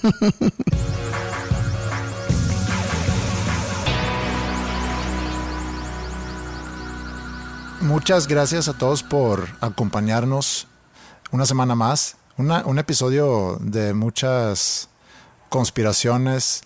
[7.81, 10.67] Muchas gracias a todos por acompañarnos
[11.31, 12.17] una semana más.
[12.37, 14.89] Una- un episodio de muchas
[15.49, 16.63] conspiraciones,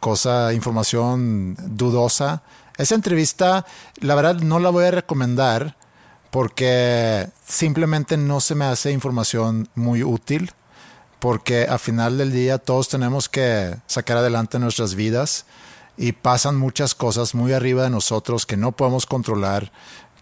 [0.00, 2.42] cosa, información dudosa.
[2.76, 3.66] Esa entrevista,
[4.00, 5.76] la verdad, no la voy a recomendar
[6.30, 10.52] porque simplemente no se me hace información muy útil.
[11.18, 15.44] Porque a final del día todos tenemos que sacar adelante nuestras vidas
[15.98, 19.70] y pasan muchas cosas muy arriba de nosotros que no podemos controlar.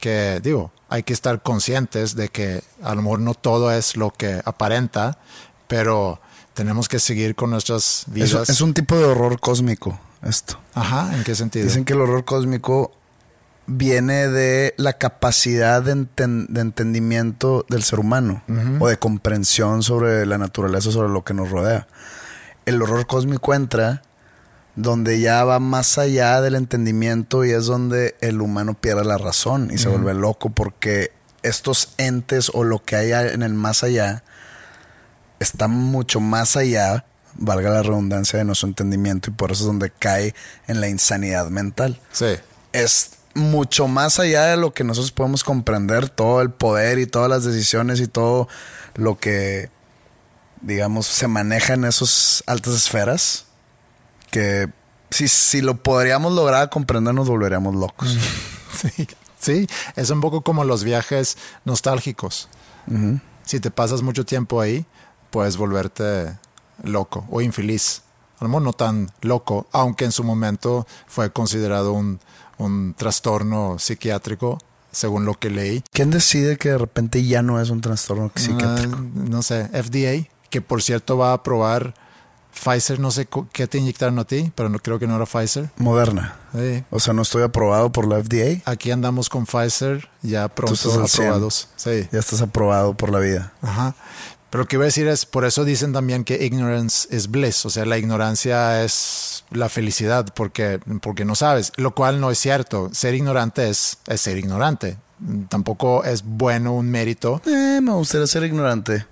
[0.00, 4.42] Que digo, hay que estar conscientes de que a lo no todo es lo que
[4.44, 5.18] aparenta,
[5.68, 6.20] pero
[6.58, 8.50] tenemos que seguir con nuestras Es, vidas.
[8.50, 10.58] es un tipo de horror cósmico, esto.
[10.74, 11.64] Ajá, ¿en qué sentido?
[11.64, 12.90] Dicen que el horror cósmico
[13.68, 18.42] viene de la capacidad de, enten- de entendimiento del ser humano
[18.80, 21.86] o de comprensión sobre la naturaleza, sobre lo que nos rodea.
[22.66, 24.02] El horror cósmico entra
[24.74, 29.70] donde ya va más allá del entendimiento y es donde el humano pierde la razón
[29.72, 31.12] y se vuelve loco porque
[31.44, 34.24] estos entes o lo que hay en el más allá
[35.40, 39.90] está mucho más allá, valga la redundancia, de nuestro entendimiento y por eso es donde
[39.90, 40.34] cae
[40.66, 42.00] en la insanidad mental.
[42.12, 42.36] Sí.
[42.72, 47.30] Es mucho más allá de lo que nosotros podemos comprender, todo el poder y todas
[47.30, 48.48] las decisiones y todo
[48.94, 49.70] lo que,
[50.60, 53.46] digamos, se maneja en esas altas esferas,
[54.30, 54.68] que
[55.10, 58.16] si, si lo podríamos lograr comprender nos volveríamos locos.
[58.78, 59.08] Sí,
[59.40, 59.66] sí,
[59.96, 62.48] es un poco como los viajes nostálgicos.
[63.44, 64.86] Si te pasas mucho tiempo ahí,
[65.30, 66.38] puedes volverte
[66.82, 68.02] loco o infeliz.
[68.38, 72.20] A lo mejor no tan loco, aunque en su momento fue considerado un,
[72.58, 74.58] un trastorno psiquiátrico,
[74.92, 75.82] según lo que leí.
[75.92, 78.96] ¿Quién decide que de repente ya no es un trastorno psiquiátrico?
[78.96, 81.94] Ah, no sé, FDA, que por cierto va a aprobar
[82.52, 85.70] Pfizer, no sé qué te inyectaron a ti, pero no creo que no era Pfizer.
[85.76, 86.36] Moderna.
[86.52, 86.82] Sí.
[86.90, 88.62] O sea, no estoy aprobado por la FDA.
[88.64, 90.74] Aquí andamos con Pfizer, ya pronto
[91.04, 91.68] aprobados.
[91.76, 92.08] Sí.
[92.10, 93.52] Ya estás aprobado por la vida.
[93.62, 93.94] Ajá.
[94.50, 97.66] Pero lo que iba a decir es, por eso dicen también que ignorance is bliss,
[97.66, 102.38] o sea, la ignorancia es la felicidad, porque, porque no sabes, lo cual no es
[102.38, 102.88] cierto.
[102.92, 104.96] Ser ignorante es, es ser ignorante.
[105.48, 107.42] Tampoco es bueno un mérito.
[107.44, 109.04] Eh, me gustaría ser ignorante.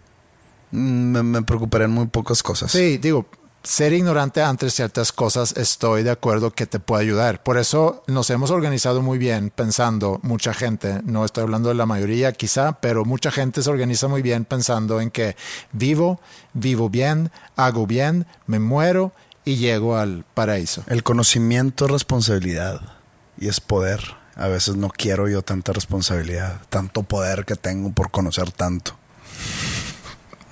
[0.71, 2.73] Mm, Me, me preocuparía en muy pocas cosas.
[2.73, 3.27] Sí, digo,
[3.67, 7.43] ser ignorante ante ciertas cosas estoy de acuerdo que te puede ayudar.
[7.43, 11.85] Por eso nos hemos organizado muy bien pensando, mucha gente, no estoy hablando de la
[11.85, 15.37] mayoría quizá, pero mucha gente se organiza muy bien pensando en que
[15.73, 16.21] vivo,
[16.53, 19.13] vivo bien, hago bien, me muero
[19.45, 20.85] y llego al paraíso.
[20.87, 22.81] El conocimiento es responsabilidad
[23.37, 24.01] y es poder.
[24.37, 28.97] a veces no quiero yo tanta responsabilidad, tanto poder que tengo por conocer tanto.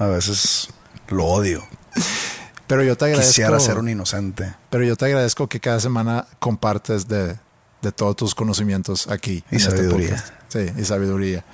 [0.01, 0.69] A veces
[1.09, 1.63] lo odio.
[2.67, 3.31] Pero yo te agradezco.
[3.31, 4.55] Quisiera ser un inocente.
[4.71, 7.37] Pero yo te agradezco que cada semana compartes de,
[7.83, 9.45] de todos tus conocimientos aquí.
[9.51, 10.09] Y en este sabiduría.
[10.11, 10.33] podcast.
[10.49, 11.45] sí, y sabiduría.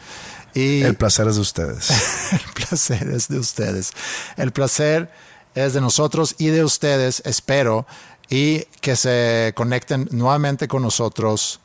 [0.55, 1.91] Y El placer es de ustedes.
[2.33, 3.91] el placer es de ustedes.
[4.37, 5.11] El placer
[5.55, 7.87] es de nosotros y de ustedes, espero,
[8.29, 11.61] y que se conecten nuevamente con nosotros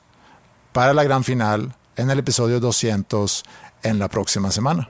[0.74, 3.44] para la gran final en el episodio 200
[3.84, 4.90] en la próxima semana.